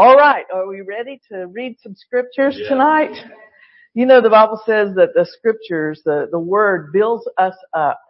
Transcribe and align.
All 0.00 0.14
right, 0.14 0.44
are 0.54 0.68
we 0.68 0.82
ready 0.82 1.20
to 1.32 1.48
read 1.48 1.76
some 1.82 1.96
scriptures 1.96 2.56
Yeah. 2.56 2.68
tonight? 2.68 3.16
You 3.94 4.06
know, 4.06 4.20
the 4.20 4.30
Bible 4.30 4.62
says 4.64 4.94
that 4.94 5.12
the 5.12 5.26
scriptures, 5.26 6.02
the, 6.04 6.28
the 6.30 6.38
word 6.38 6.92
builds 6.92 7.28
us 7.36 7.56
up 7.74 8.00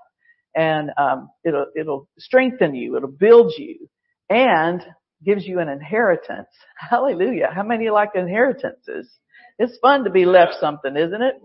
and, 0.54 0.90
um, 0.98 1.30
it'll, 1.46 1.64
it'll 1.74 2.06
strengthen 2.18 2.74
you, 2.74 2.94
it'll 2.96 3.08
build 3.08 3.54
you 3.56 3.88
and 4.28 4.84
gives 5.24 5.46
you 5.46 5.60
an 5.60 5.70
inheritance. 5.70 6.48
Hallelujah. 6.90 7.48
How 7.54 7.62
many 7.62 7.88
like 7.88 8.10
inheritances? 8.14 9.10
It's 9.58 9.78
fun 9.78 10.04
to 10.04 10.10
be 10.10 10.26
left 10.26 10.56
something, 10.60 10.94
isn't 10.94 11.22
it? 11.22 11.36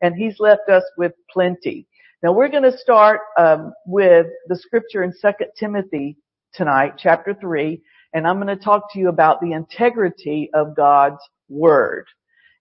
And 0.00 0.14
he's 0.14 0.38
left 0.38 0.68
us 0.70 0.84
with 0.96 1.10
plenty. 1.32 1.88
Now 2.22 2.30
we're 2.34 2.50
going 2.50 2.62
to 2.70 2.78
start, 2.78 3.22
um, 3.36 3.72
with 3.84 4.28
the 4.46 4.54
scripture 4.54 5.02
in 5.02 5.12
2 5.20 5.28
Timothy 5.58 6.18
tonight, 6.54 6.94
chapter 6.98 7.34
3, 7.34 7.82
and 8.12 8.26
I'm 8.26 8.40
going 8.40 8.56
to 8.56 8.62
talk 8.62 8.92
to 8.92 8.98
you 8.98 9.08
about 9.08 9.40
the 9.40 9.52
integrity 9.52 10.50
of 10.54 10.76
God's 10.76 11.20
Word. 11.48 12.06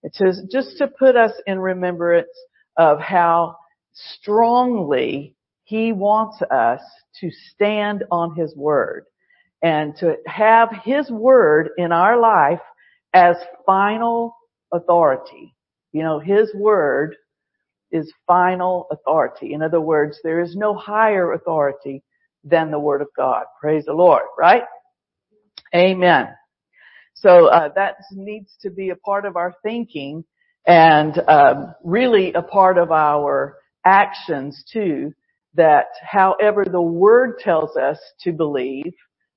It 0.03 0.15
says, 0.15 0.41
just 0.51 0.77
to 0.77 0.87
put 0.87 1.15
us 1.15 1.31
in 1.45 1.59
remembrance 1.59 2.27
of 2.77 2.99
how 2.99 3.55
strongly 3.93 5.35
He 5.63 5.91
wants 5.91 6.41
us 6.51 6.81
to 7.21 7.29
stand 7.53 8.03
on 8.11 8.35
His 8.35 8.55
Word 8.55 9.05
and 9.61 9.95
to 9.97 10.17
have 10.25 10.69
His 10.83 11.09
Word 11.09 11.69
in 11.77 11.91
our 11.91 12.19
life 12.19 12.61
as 13.13 13.35
final 13.65 14.35
authority. 14.71 15.55
You 15.93 16.03
know, 16.03 16.19
His 16.19 16.53
Word 16.53 17.15
is 17.91 18.11
final 18.27 18.87
authority. 18.91 19.53
In 19.53 19.61
other 19.61 19.81
words, 19.81 20.19
there 20.23 20.41
is 20.41 20.55
no 20.55 20.73
higher 20.75 21.33
authority 21.33 22.03
than 22.43 22.69
the 22.69 22.79
Word 22.79 23.01
of 23.01 23.07
God. 23.15 23.45
Praise 23.59 23.85
the 23.85 23.93
Lord, 23.93 24.23
right? 24.37 24.63
Amen. 25.77 26.29
So 27.15 27.47
uh, 27.47 27.69
that 27.75 27.95
needs 28.13 28.51
to 28.61 28.69
be 28.71 28.89
a 28.89 28.95
part 28.95 29.25
of 29.25 29.35
our 29.37 29.55
thinking 29.63 30.25
and 30.67 31.17
um, 31.27 31.75
really 31.83 32.33
a 32.33 32.41
part 32.43 32.77
of 32.77 32.91
our 32.91 33.57
actions 33.85 34.63
too. 34.71 35.13
That 35.55 35.87
however 36.03 36.65
the 36.71 36.81
Word 36.81 37.39
tells 37.39 37.77
us 37.77 37.99
to 38.21 38.31
believe, 38.33 38.93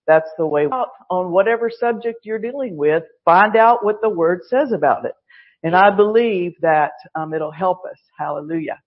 that's 0.06 0.30
the 0.38 0.46
way 0.46 0.66
on 0.66 1.32
whatever 1.32 1.70
subject 1.70 2.20
you're 2.24 2.38
dealing 2.38 2.76
with. 2.76 3.04
Find 3.24 3.56
out 3.56 3.84
what 3.84 4.02
the 4.02 4.10
Word 4.10 4.40
says 4.48 4.72
about 4.72 5.06
it, 5.06 5.14
and 5.62 5.76
I 5.76 5.94
believe 5.96 6.54
that 6.62 6.92
um, 7.14 7.34
it'll 7.34 7.52
help 7.52 7.80
us. 7.90 7.98
Hallelujah. 8.18 8.80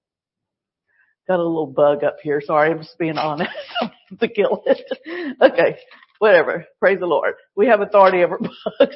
Got 1.28 1.40
a 1.40 1.44
little 1.44 1.68
bug 1.68 2.04
up 2.04 2.18
here. 2.24 2.42
Sorry, 2.46 2.72
I'm 2.72 2.80
just 2.80 3.00
being 3.00 3.18
honest. 3.18 3.52
to 4.20 4.28
kill 4.28 4.64
it. 4.66 4.84
Okay, 5.42 5.78
whatever. 6.24 6.66
Praise 6.80 7.02
the 7.02 7.06
Lord. 7.06 7.34
We 7.54 7.68
have 7.68 7.82
authority 7.82 8.24
over 8.24 8.40
bugs. 8.80 8.96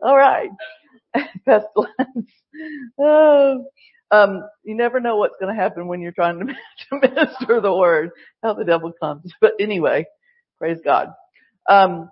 All 0.00 0.16
right. 0.16 0.50
Pestilence. 1.44 2.30
Oh, 2.96 3.64
um, 4.12 4.44
you 4.62 4.76
never 4.76 5.00
know 5.00 5.16
what's 5.16 5.34
going 5.40 5.52
to 5.52 5.60
happen 5.60 5.88
when 5.88 6.00
you're 6.00 6.12
trying 6.12 6.38
to, 6.38 6.44
to 6.46 7.08
minister 7.08 7.60
the 7.60 7.74
word. 7.74 8.10
How 8.40 8.54
the 8.54 8.64
devil 8.64 8.92
comes. 9.02 9.32
But 9.40 9.54
anyway, 9.58 10.04
praise 10.60 10.78
God. 10.84 11.08
Um, 11.68 12.08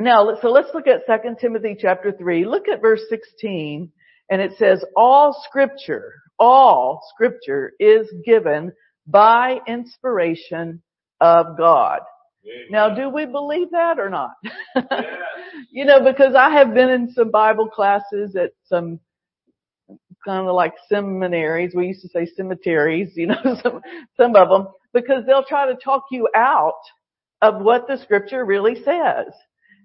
now, 0.00 0.38
so 0.40 0.48
let's 0.48 0.70
look 0.72 0.86
at 0.86 1.06
2 1.06 1.34
Timothy 1.38 1.76
chapter 1.78 2.12
3. 2.12 2.46
Look 2.46 2.66
at 2.66 2.80
verse 2.80 3.02
16 3.10 3.92
and 4.30 4.40
it 4.40 4.52
says, 4.58 4.82
all 4.96 5.38
scripture, 5.46 6.14
all 6.38 7.02
scripture 7.12 7.72
is 7.78 8.10
given 8.24 8.72
by 9.06 9.58
inspiration 9.68 10.82
of 11.20 11.58
God. 11.58 12.00
Now, 12.70 12.94
do 12.94 13.08
we 13.10 13.26
believe 13.26 13.70
that 13.72 13.98
or 13.98 14.10
not? 14.10 14.32
you 15.72 15.84
know, 15.84 16.02
because 16.04 16.34
I 16.34 16.50
have 16.50 16.74
been 16.74 16.90
in 16.90 17.10
some 17.12 17.30
Bible 17.30 17.68
classes 17.68 18.36
at 18.36 18.52
some 18.64 19.00
kind 20.24 20.48
of 20.48 20.54
like 20.54 20.74
seminaries. 20.88 21.74
We 21.74 21.88
used 21.88 22.02
to 22.02 22.08
say 22.08 22.26
cemeteries, 22.26 23.12
you 23.16 23.28
know, 23.28 23.42
some, 23.62 23.80
some 24.16 24.36
of 24.36 24.48
them, 24.48 24.68
because 24.94 25.24
they'll 25.26 25.44
try 25.44 25.66
to 25.66 25.76
talk 25.76 26.04
you 26.10 26.28
out 26.36 26.80
of 27.42 27.62
what 27.62 27.88
the 27.88 27.98
scripture 27.98 28.44
really 28.44 28.76
says. 28.76 29.32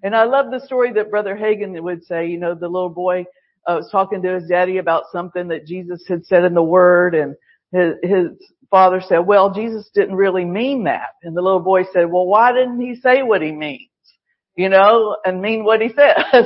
And 0.03 0.15
I 0.15 0.23
love 0.25 0.47
the 0.51 0.65
story 0.65 0.93
that 0.93 1.11
Brother 1.11 1.35
Hagin 1.35 1.81
would 1.81 2.05
say, 2.05 2.27
you 2.27 2.39
know, 2.39 2.55
the 2.55 2.67
little 2.69 2.89
boy 2.89 3.21
uh, 3.67 3.77
was 3.77 3.89
talking 3.91 4.21
to 4.21 4.33
his 4.35 4.47
daddy 4.47 4.77
about 4.77 5.05
something 5.11 5.47
that 5.49 5.65
Jesus 5.65 6.03
had 6.07 6.25
said 6.25 6.43
in 6.45 6.53
the 6.53 6.63
Word, 6.63 7.15
and 7.15 7.35
his, 7.71 7.93
his 8.03 8.27
father 8.69 9.01
said, 9.01 9.19
"Well, 9.19 9.53
Jesus 9.53 9.89
didn't 9.93 10.15
really 10.15 10.45
mean 10.45 10.85
that." 10.85 11.09
And 11.23 11.35
the 11.35 11.41
little 11.41 11.59
boy 11.61 11.83
said, 11.93 12.11
"Well, 12.11 12.25
why 12.27 12.53
didn't 12.53 12.81
he 12.81 12.95
say 12.95 13.23
what 13.23 13.41
he 13.41 13.51
means? 13.51 13.89
You 14.55 14.69
know, 14.69 15.17
and 15.25 15.41
mean 15.41 15.63
what 15.63 15.81
he 15.81 15.89
says?" 15.95 16.45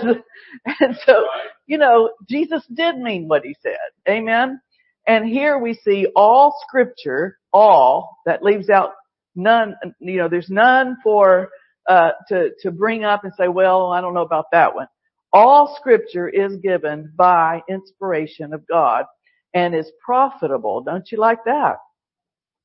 and 0.80 0.98
so, 1.06 1.26
you 1.68 1.78
know, 1.78 2.12
Jesus 2.30 2.66
did 2.74 2.98
mean 2.98 3.28
what 3.28 3.44
he 3.44 3.56
said. 3.62 3.78
Amen. 4.10 4.62
And 5.08 5.26
here 5.28 5.58
we 5.60 5.74
see 5.76 6.08
all 6.16 6.56
Scripture, 6.68 7.38
all 7.54 8.18
that 8.26 8.44
leaves 8.44 8.70
out 8.70 8.92
none. 9.36 9.76
You 10.00 10.18
know, 10.18 10.30
there's 10.30 10.50
none 10.50 10.98
for 11.04 11.50
uh, 11.90 12.12
to 12.30 12.52
to 12.62 12.72
bring 12.72 13.04
up 13.06 13.24
and 13.24 13.34
say, 13.38 13.48
"Well, 13.48 13.92
I 13.92 14.02
don't 14.02 14.14
know 14.14 14.22
about 14.22 14.46
that 14.52 14.76
one." 14.76 14.88
All 15.34 15.76
scripture 15.80 16.28
is 16.28 16.58
given 16.58 17.14
by 17.16 17.62
inspiration 17.70 18.54
of 18.54 18.68
God 18.68 19.06
and 19.54 19.76
is 19.76 19.92
profitable. 20.04 20.82
Don't 20.82 21.10
you 21.12 21.20
like 21.20 21.40
that? 21.46 21.78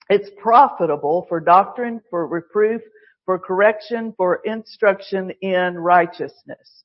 It's 0.08 0.30
profitable 0.40 1.26
for 1.28 1.40
doctrine, 1.40 2.00
for 2.10 2.26
reproof, 2.26 2.82
for 3.24 3.38
correction, 3.38 4.14
for 4.16 4.40
instruction 4.44 5.32
in 5.42 5.76
righteousness. 5.78 6.84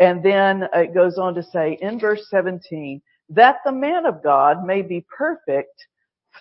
And 0.00 0.24
then 0.24 0.64
it 0.74 0.94
goes 0.94 1.18
on 1.18 1.34
to 1.34 1.42
say 1.42 1.78
in 1.80 2.00
verse 2.00 2.26
17, 2.30 3.02
that 3.30 3.56
the 3.64 3.72
man 3.72 4.06
of 4.06 4.22
God 4.22 4.64
may 4.64 4.82
be 4.82 5.04
perfect, 5.16 5.86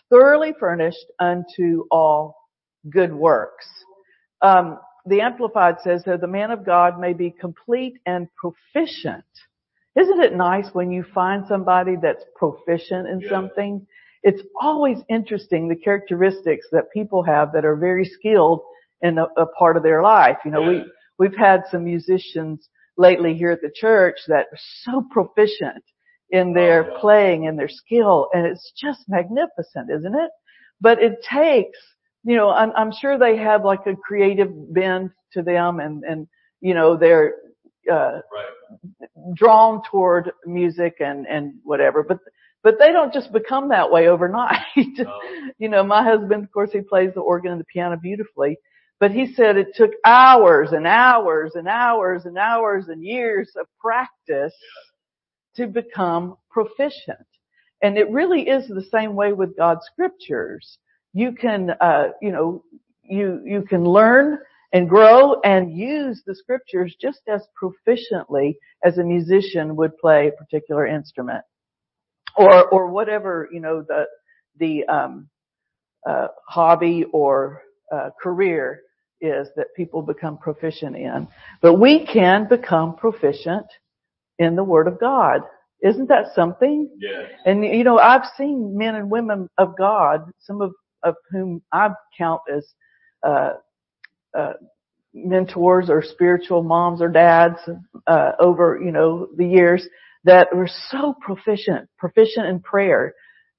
thoroughly 0.09 0.53
furnished 0.59 1.05
unto 1.19 1.83
all 1.91 2.37
good 2.89 3.13
works. 3.13 3.67
Um, 4.41 4.79
the 5.05 5.21
Amplified 5.21 5.77
says 5.83 6.03
that 6.05 6.21
the 6.21 6.27
man 6.27 6.51
of 6.51 6.65
God 6.65 6.99
may 6.99 7.13
be 7.13 7.31
complete 7.31 7.95
and 8.05 8.27
proficient. 8.35 9.25
Isn't 9.95 10.21
it 10.21 10.35
nice 10.35 10.69
when 10.73 10.91
you 10.91 11.03
find 11.13 11.45
somebody 11.47 11.95
that's 12.01 12.23
proficient 12.35 13.07
in 13.07 13.19
Yeah. 13.21 13.29
something? 13.29 13.85
It's 14.23 14.41
always 14.59 14.97
interesting 15.09 15.67
the 15.67 15.75
characteristics 15.75 16.67
that 16.71 16.91
people 16.93 17.23
have 17.23 17.51
that 17.53 17.65
are 17.65 17.75
very 17.75 18.05
skilled 18.05 18.61
in 19.01 19.17
a, 19.17 19.25
a 19.37 19.45
part 19.47 19.77
of 19.77 19.83
their 19.83 20.01
life. 20.03 20.37
You 20.45 20.51
know, 20.51 20.61
Yeah. 20.61 20.69
we, 20.69 20.85
we've 21.19 21.37
had 21.37 21.63
some 21.71 21.83
musicians 21.85 22.69
lately 22.97 23.33
here 23.33 23.51
at 23.51 23.61
the 23.61 23.71
church 23.73 24.17
that 24.27 24.47
are 24.51 24.59
so 24.83 25.05
proficient 25.11 25.83
in 26.29 26.53
their 26.53 26.83
Oh, 26.85 26.93
yeah. 26.93 26.99
playing 27.01 27.47
and 27.47 27.57
their 27.57 27.69
skill 27.69 28.29
and 28.33 28.45
it's 28.45 28.71
just 28.79 29.01
magnificent, 29.09 29.89
isn't 29.91 30.15
it? 30.15 30.31
But 30.79 31.01
it 31.01 31.23
takes 31.23 31.77
you 32.23 32.35
know, 32.35 32.51
I'm, 32.51 32.71
I'm 32.75 32.91
sure 32.91 33.17
they 33.17 33.37
have 33.37 33.65
like 33.65 33.87
a 33.87 33.95
creative 33.95 34.51
bend 34.73 35.09
to 35.33 35.41
them 35.41 35.79
and, 35.79 36.03
and, 36.03 36.27
you 36.59 36.73
know, 36.73 36.95
they're, 36.95 37.33
uh, 37.91 38.19
Right. 38.31 38.45
drawn 39.35 39.81
toward 39.89 40.31
music 40.45 40.95
and, 40.99 41.25
and 41.27 41.55
whatever, 41.63 42.03
but, 42.03 42.19
but 42.63 42.75
they 42.79 42.91
don't 42.91 43.13
just 43.13 43.31
become 43.31 43.69
that 43.69 43.91
way 43.91 44.07
overnight. 44.07 44.59
No. 44.75 45.19
you 45.57 45.69
know, 45.69 45.83
my 45.83 46.03
husband, 46.03 46.43
of 46.43 46.51
course, 46.51 46.71
he 46.71 46.81
plays 46.81 47.11
the 47.13 47.21
organ 47.21 47.51
and 47.51 47.59
the 47.59 47.65
piano 47.65 47.97
beautifully, 47.97 48.57
but 48.99 49.11
he 49.11 49.33
said 49.33 49.57
it 49.57 49.75
took 49.75 49.91
hours 50.05 50.71
and 50.71 50.85
hours 50.85 51.53
and 51.55 51.67
hours 51.67 52.25
and 52.25 52.37
hours 52.37 52.87
and 52.87 53.03
years 53.03 53.51
of 53.59 53.67
practice 53.79 54.53
to 55.55 55.67
become 55.67 56.35
proficient. 56.49 57.25
And 57.81 57.97
it 57.97 58.09
really 58.11 58.47
is 58.47 58.67
the 58.67 58.85
same 58.91 59.15
way 59.15 59.33
with 59.33 59.57
God's 59.57 59.85
scriptures. 59.91 60.77
You 61.13 61.31
can, 61.31 61.71
uh, 61.81 62.09
you 62.21 62.31
know, 62.31 62.63
you, 63.03 63.41
you 63.43 63.63
can 63.63 63.83
learn 63.83 64.37
and 64.73 64.87
grow 64.87 65.41
and 65.41 65.75
use 65.75 66.21
the 66.25 66.35
scriptures 66.35 66.95
just 67.01 67.21
as 67.27 67.41
proficiently 67.61 68.55
as 68.85 68.97
a 68.97 69.03
musician 69.03 69.75
would 69.75 69.97
play 69.97 70.27
a 70.27 70.31
particular 70.31 70.85
instrument. 70.85 71.43
Or, 72.37 72.67
or 72.69 72.87
whatever, 72.87 73.49
you 73.51 73.59
know, 73.59 73.83
the, 73.87 74.05
the, 74.57 74.85
um, 74.85 75.29
uh, 76.07 76.27
hobby 76.47 77.05
or, 77.11 77.61
uh, 77.91 78.09
career 78.21 78.81
is 79.19 79.49
that 79.55 79.67
people 79.75 80.01
become 80.01 80.37
proficient 80.37 80.95
in. 80.95 81.27
But 81.61 81.75
we 81.75 82.05
can 82.05 82.47
become 82.47 82.95
proficient 82.95 83.67
in 84.39 84.55
the 84.55 84.63
Word 84.63 84.87
of 84.87 84.99
God. 84.99 85.41
Isn't 85.83 86.09
that 86.09 86.33
something? 86.35 86.89
Yeah. 86.99 87.25
And 87.45 87.63
you 87.63 87.83
know, 87.83 87.99
I've 87.99 88.25
seen 88.37 88.77
men 88.77 88.95
and 88.95 89.09
women 89.09 89.49
of 89.57 89.77
God, 89.77 90.31
some 90.39 90.61
of, 90.61 90.73
of 91.03 91.15
whom 91.31 91.61
I 91.71 91.89
count 92.17 92.41
as, 92.53 92.67
uh, 93.23 93.53
uh, 94.37 94.53
mentors 95.13 95.89
or 95.89 96.01
spiritual 96.01 96.63
moms 96.63 97.01
or 97.01 97.09
dads, 97.09 97.59
uh, 98.07 98.31
over, 98.39 98.79
you 98.83 98.91
know, 98.91 99.27
the 99.37 99.45
years 99.45 99.85
that 100.23 100.55
were 100.55 100.69
so 100.89 101.15
proficient, 101.19 101.89
proficient 101.97 102.47
in 102.47 102.59
prayer, 102.59 103.13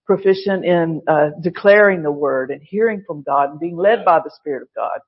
proficient 0.07 0.65
in, 0.65 1.03
uh, 1.09 1.31
declaring 1.41 2.03
the 2.03 2.13
word 2.13 2.51
and 2.51 2.63
hearing 2.63 3.03
from 3.07 3.23
God 3.23 3.51
and 3.51 3.61
being 3.61 3.77
led 3.77 4.05
by 4.05 4.19
the 4.19 4.31
Spirit 4.41 4.63
of 4.63 4.69
God. 4.77 5.01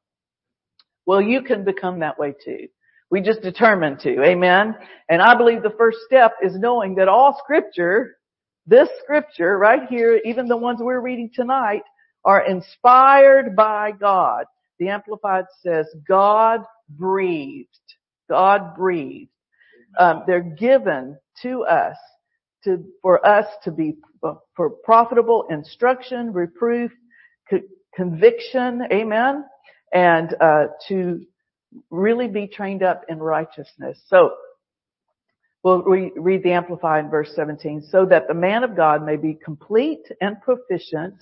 Well, 1.07 1.21
you 1.21 1.43
can 1.43 1.65
become 1.65 2.01
that 2.01 2.19
way 2.19 2.35
too. 2.45 2.69
We 3.11 3.21
just 3.21 3.43
determined 3.43 4.01
to. 4.01 4.23
Amen. 4.25 4.75
And 5.09 5.23
I 5.23 5.37
believe 5.37 5.63
the 5.63 5.75
first 5.79 5.99
step 6.07 6.33
is 6.43 6.59
knowing 6.59 6.97
that 6.97 7.09
all 7.09 7.39
scripture, 7.43 8.17
this 8.67 8.89
scripture 9.03 9.57
right 9.57 9.83
here, 9.89 10.21
even 10.25 10.49
the 10.49 10.57
ones 10.57 10.81
we're 10.81 11.01
reading 11.01 11.31
tonight, 11.33 11.83
are 12.25 12.45
inspired 12.45 13.55
by 13.55 13.93
God. 13.93 14.47
The 14.79 14.89
Amplified 14.89 15.45
says 15.63 15.87
God 16.09 16.63
breathed. 16.89 17.69
God 18.29 18.75
breathed. 18.75 19.31
Um, 19.99 20.25
they're 20.27 20.41
given 20.41 21.19
to 21.43 21.65
us 21.65 21.97
to, 22.65 22.85
for 23.03 23.25
us 23.27 23.47
to 23.65 23.71
be, 23.71 23.97
for 24.57 24.71
profitable 24.71 25.45
instruction, 25.51 26.33
reproof, 26.33 26.91
co- 27.51 27.61
conviction, 27.95 28.83
amen, 28.93 29.45
and, 29.93 30.35
uh, 30.41 30.67
to 30.89 31.25
really 31.91 32.29
be 32.29 32.47
trained 32.47 32.83
up 32.83 33.03
in 33.09 33.19
righteousness. 33.19 34.01
So, 34.07 34.33
we'll 35.63 35.83
re- 35.83 36.13
read 36.17 36.43
the 36.43 36.53
Amplified 36.53 37.05
in 37.07 37.11
verse 37.11 37.33
17, 37.35 37.83
so 37.91 38.07
that 38.07 38.29
the 38.29 38.35
man 38.35 38.65
of 38.65 38.77
God 38.77 39.05
may 39.05 39.17
be 39.17 39.35
complete 39.35 40.07
and 40.21 40.41
proficient, 40.41 41.15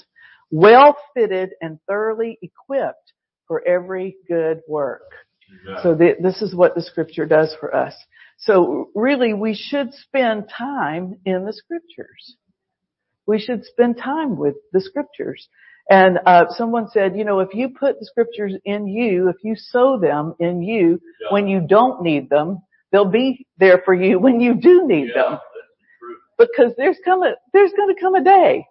well 0.50 0.96
fitted 1.14 1.50
and 1.62 1.78
thoroughly 1.88 2.38
equipped 2.42 3.12
for 3.46 3.66
every 3.66 4.16
good 4.28 4.60
work. 4.68 5.02
So 5.82 5.94
the, 5.94 6.16
this 6.20 6.40
is 6.42 6.54
what 6.54 6.74
the 6.74 6.82
scripture 6.82 7.26
does 7.26 7.54
for 7.60 7.74
us. 7.74 7.94
So 8.42 8.90
really 8.94 9.34
we 9.34 9.54
should 9.54 9.94
spend 9.94 10.48
time 10.56 11.18
in 11.24 11.44
the 11.44 11.52
scriptures. 11.52 12.36
We 13.26 13.38
should 13.38 13.64
spend 13.64 13.98
time 13.98 14.36
with 14.36 14.54
the 14.72 14.80
scriptures. 14.80 15.48
And 15.88 16.18
uh, 16.26 16.46
someone 16.50 16.88
said, 16.90 17.16
you 17.16 17.24
know, 17.24 17.40
if 17.40 17.54
you 17.54 17.68
put 17.68 17.98
the 17.98 18.06
scriptures 18.06 18.54
in 18.64 18.86
you, 18.88 19.28
if 19.28 19.36
you 19.42 19.54
sow 19.56 19.98
them 19.98 20.34
in 20.40 20.62
you 20.62 21.00
Yeah. 21.20 21.32
when 21.32 21.46
you 21.48 21.60
don't 21.60 22.02
need 22.02 22.30
them, 22.30 22.62
they'll 22.90 23.10
be 23.10 23.46
there 23.58 23.80
for 23.84 23.94
you 23.94 24.18
when 24.18 24.40
you 24.40 24.54
do 24.54 24.86
need 24.86 25.08
Yeah, 25.14 25.22
them. 25.22 25.38
Because 26.38 26.72
there's 26.76 26.98
come 27.04 27.22
a, 27.22 27.34
there's 27.52 27.72
going 27.76 27.94
to 27.94 28.00
come 28.00 28.14
a 28.16 28.24
day 28.24 28.66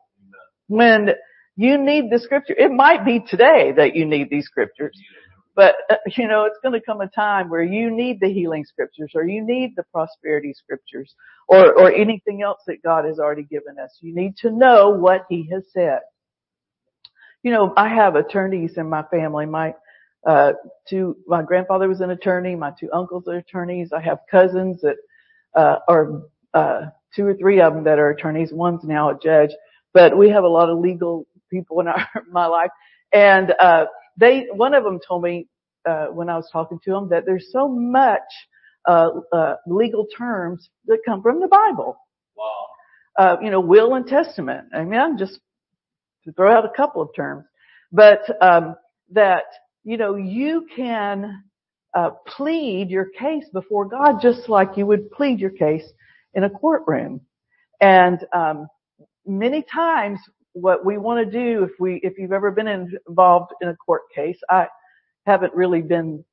when 0.67 1.11
you 1.55 1.77
need 1.77 2.09
the 2.11 2.19
scripture. 2.19 2.55
It 2.57 2.71
might 2.71 3.05
be 3.05 3.19
today 3.19 3.73
that 3.77 3.95
you 3.95 4.05
need 4.05 4.29
these 4.29 4.45
scriptures. 4.45 4.97
But, 5.55 5.75
uh, 5.89 5.95
you 6.17 6.27
know, 6.27 6.45
it's 6.45 6.59
going 6.63 6.79
to 6.79 6.85
come 6.85 7.01
a 7.01 7.07
time 7.07 7.49
where 7.49 7.63
you 7.63 7.91
need 7.91 8.19
the 8.21 8.31
healing 8.31 8.65
scriptures 8.65 9.11
or 9.15 9.25
you 9.25 9.45
need 9.45 9.73
the 9.75 9.83
prosperity 9.93 10.53
scriptures 10.53 11.15
or, 11.47 11.73
or 11.73 11.91
anything 11.93 12.41
else 12.41 12.61
that 12.67 12.83
God 12.83 13.05
has 13.05 13.19
already 13.19 13.43
given 13.43 13.79
us. 13.79 13.97
You 14.01 14.15
need 14.15 14.37
to 14.37 14.51
know 14.51 14.89
what 14.91 15.25
he 15.29 15.49
has 15.51 15.63
said. 15.73 15.99
You 17.43 17.51
know, 17.51 17.73
I 17.77 17.89
have 17.89 18.15
attorneys 18.15 18.77
in 18.77 18.89
my 18.89 19.03
family. 19.11 19.45
My, 19.45 19.73
uh, 20.27 20.53
two, 20.89 21.17
my 21.27 21.43
grandfather 21.43 21.87
was 21.87 22.01
an 22.01 22.11
attorney. 22.11 22.55
My 22.55 22.71
two 22.79 22.89
uncles 22.93 23.27
are 23.27 23.37
attorneys. 23.37 23.91
I 23.93 24.01
have 24.01 24.19
cousins 24.29 24.81
that, 24.81 24.97
uh, 25.55 25.77
are, 25.87 26.23
uh, 26.53 26.81
two 27.15 27.27
or 27.27 27.35
three 27.35 27.61
of 27.61 27.73
them 27.73 27.85
that 27.85 27.99
are 27.99 28.09
attorneys. 28.09 28.53
One's 28.53 28.83
now 28.83 29.09
a 29.09 29.19
judge, 29.19 29.51
but 29.93 30.17
we 30.17 30.29
have 30.29 30.43
a 30.43 30.47
lot 30.49 30.69
of 30.69 30.79
legal 30.79 31.27
people 31.51 31.79
in 31.81 31.87
our, 31.87 32.07
my 32.31 32.45
life. 32.47 32.71
And, 33.13 33.53
uh, 33.59 33.85
they, 34.17 34.47
one 34.51 34.73
of 34.73 34.83
them 34.83 34.99
told 35.07 35.23
me, 35.23 35.47
uh, 35.87 36.07
when 36.07 36.29
I 36.29 36.35
was 36.35 36.49
talking 36.51 36.79
to 36.83 36.91
them 36.91 37.09
that 37.09 37.25
there's 37.25 37.47
so 37.51 37.67
much, 37.67 38.21
uh, 38.87 39.09
uh, 39.33 39.55
legal 39.67 40.05
terms 40.17 40.69
that 40.85 40.99
come 41.05 41.21
from 41.21 41.39
the 41.39 41.47
Bible. 41.47 41.97
Wow. 42.35 42.65
Uh, 43.17 43.37
you 43.41 43.49
know, 43.49 43.59
will 43.59 43.95
and 43.95 44.07
testament. 44.07 44.67
I 44.73 44.83
mean, 44.83 44.99
I'm 44.99 45.17
just 45.17 45.39
to 46.25 46.31
throw 46.33 46.55
out 46.55 46.65
a 46.65 46.71
couple 46.75 47.01
of 47.01 47.09
terms, 47.15 47.45
but, 47.91 48.21
um, 48.41 48.75
that, 49.11 49.45
you 49.83 49.97
know, 49.97 50.15
you 50.15 50.67
can, 50.75 51.43
uh, 51.93 52.11
plead 52.25 52.89
your 52.89 53.07
case 53.19 53.45
before 53.51 53.85
God 53.85 54.21
just 54.21 54.47
like 54.47 54.77
you 54.77 54.85
would 54.85 55.11
plead 55.11 55.39
your 55.39 55.49
case 55.49 55.83
in 56.33 56.43
a 56.43 56.49
courtroom. 56.49 57.21
And, 57.81 58.25
um, 58.33 58.67
many 59.25 59.63
times 59.63 60.19
what 60.53 60.85
we 60.85 60.97
want 60.97 61.25
to 61.25 61.31
do 61.31 61.63
if 61.63 61.71
we, 61.79 61.99
if 62.03 62.17
you've 62.17 62.33
ever 62.33 62.51
been 62.51 62.67
involved 63.07 63.51
in 63.61 63.69
a 63.69 63.75
court 63.75 64.03
case, 64.13 64.37
I 64.49 64.67
haven't 65.25 65.53
really 65.53 65.81
been 65.81 66.23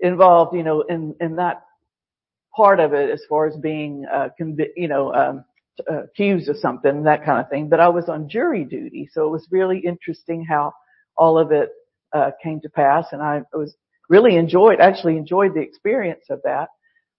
involved, 0.00 0.54
you 0.54 0.62
know, 0.62 0.82
in, 0.82 1.14
in 1.20 1.36
that 1.36 1.62
part 2.54 2.80
of 2.80 2.92
it 2.92 3.10
as 3.10 3.22
far 3.28 3.46
as 3.46 3.56
being, 3.56 4.04
uh, 4.12 4.28
convi- 4.40 4.72
you 4.76 4.88
know, 4.88 5.14
um, 5.14 5.44
accused 5.88 6.48
of 6.48 6.56
something, 6.56 7.02
that 7.04 7.24
kind 7.24 7.40
of 7.40 7.48
thing. 7.48 7.68
But 7.68 7.80
I 7.80 7.88
was 7.88 8.08
on 8.08 8.28
jury 8.28 8.64
duty, 8.64 9.08
so 9.12 9.26
it 9.26 9.30
was 9.30 9.46
really 9.50 9.78
interesting 9.78 10.44
how 10.44 10.72
all 11.16 11.38
of 11.38 11.52
it 11.52 11.70
uh, 12.12 12.30
came 12.42 12.60
to 12.60 12.68
pass, 12.68 13.06
and 13.12 13.22
I 13.22 13.42
was 13.52 13.74
really 14.08 14.36
enjoyed, 14.36 14.80
actually 14.80 15.16
enjoyed 15.16 15.54
the 15.54 15.60
experience 15.60 16.24
of 16.30 16.40
that. 16.44 16.68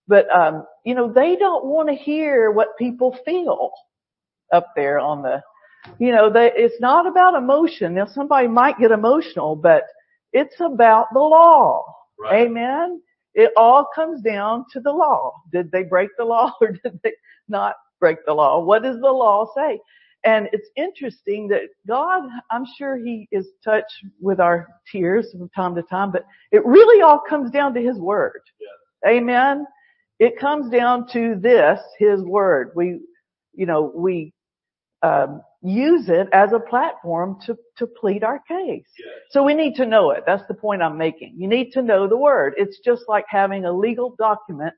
But 0.07 0.29
um, 0.35 0.65
you 0.85 0.95
know, 0.95 1.11
they 1.11 1.35
don't 1.35 1.65
want 1.65 1.89
to 1.89 1.95
hear 1.95 2.51
what 2.51 2.77
people 2.77 3.17
feel 3.25 3.71
up 4.51 4.67
there 4.75 4.99
on 4.99 5.21
the, 5.21 5.41
you 5.99 6.11
know, 6.11 6.31
they, 6.31 6.51
it's 6.55 6.79
not 6.79 7.07
about 7.07 7.35
emotion. 7.35 7.95
Now 7.95 8.05
somebody 8.05 8.47
might 8.47 8.79
get 8.79 8.91
emotional, 8.91 9.55
but 9.55 9.83
it's 10.33 10.59
about 10.59 11.07
the 11.13 11.19
law. 11.19 11.83
Right. 12.19 12.47
Amen. 12.47 13.01
It 13.33 13.51
all 13.55 13.87
comes 13.95 14.21
down 14.21 14.65
to 14.73 14.79
the 14.79 14.91
law. 14.91 15.33
Did 15.51 15.71
they 15.71 15.83
break 15.83 16.09
the 16.17 16.25
law 16.25 16.53
or 16.61 16.71
did 16.83 16.99
they 17.03 17.13
not 17.47 17.75
break 17.99 18.17
the 18.25 18.33
law? 18.33 18.59
What 18.59 18.83
does 18.83 18.99
the 18.99 19.11
law 19.11 19.51
say? 19.55 19.79
And 20.25 20.49
it's 20.51 20.67
interesting 20.75 21.47
that 21.47 21.61
God, 21.87 22.23
I'm 22.51 22.65
sure 22.77 22.97
He 22.97 23.27
is 23.31 23.47
touched 23.63 24.05
with 24.19 24.39
our 24.39 24.67
tears 24.91 25.31
from 25.31 25.47
time 25.49 25.75
to 25.75 25.81
time, 25.83 26.11
but 26.11 26.25
it 26.51 26.65
really 26.65 27.01
all 27.01 27.21
comes 27.27 27.51
down 27.51 27.73
to 27.75 27.81
His 27.81 27.97
Word. 27.97 28.41
Amen. 29.07 29.65
It 30.19 30.37
comes 30.37 30.69
down 30.69 31.07
to 31.13 31.35
this, 31.39 31.79
His 31.97 32.21
Word. 32.21 32.71
We, 32.75 32.99
you 33.53 33.65
know, 33.65 33.93
we, 33.95 34.33
um, 35.03 35.41
use 35.61 36.07
it 36.07 36.27
as 36.31 36.53
a 36.53 36.59
platform 36.59 37.37
to, 37.45 37.57
to 37.77 37.85
plead 37.85 38.23
our 38.23 38.39
case. 38.47 38.85
Yes. 38.97 39.07
So 39.31 39.43
we 39.43 39.53
need 39.53 39.75
to 39.75 39.85
know 39.85 40.11
it. 40.11 40.23
That's 40.25 40.47
the 40.47 40.53
point 40.53 40.81
I'm 40.81 40.97
making. 40.97 41.35
You 41.37 41.47
need 41.47 41.71
to 41.71 41.81
know 41.81 42.07
the 42.07 42.17
word. 42.17 42.53
It's 42.57 42.79
just 42.79 43.03
like 43.07 43.25
having 43.27 43.65
a 43.65 43.71
legal 43.73 44.15
document 44.17 44.73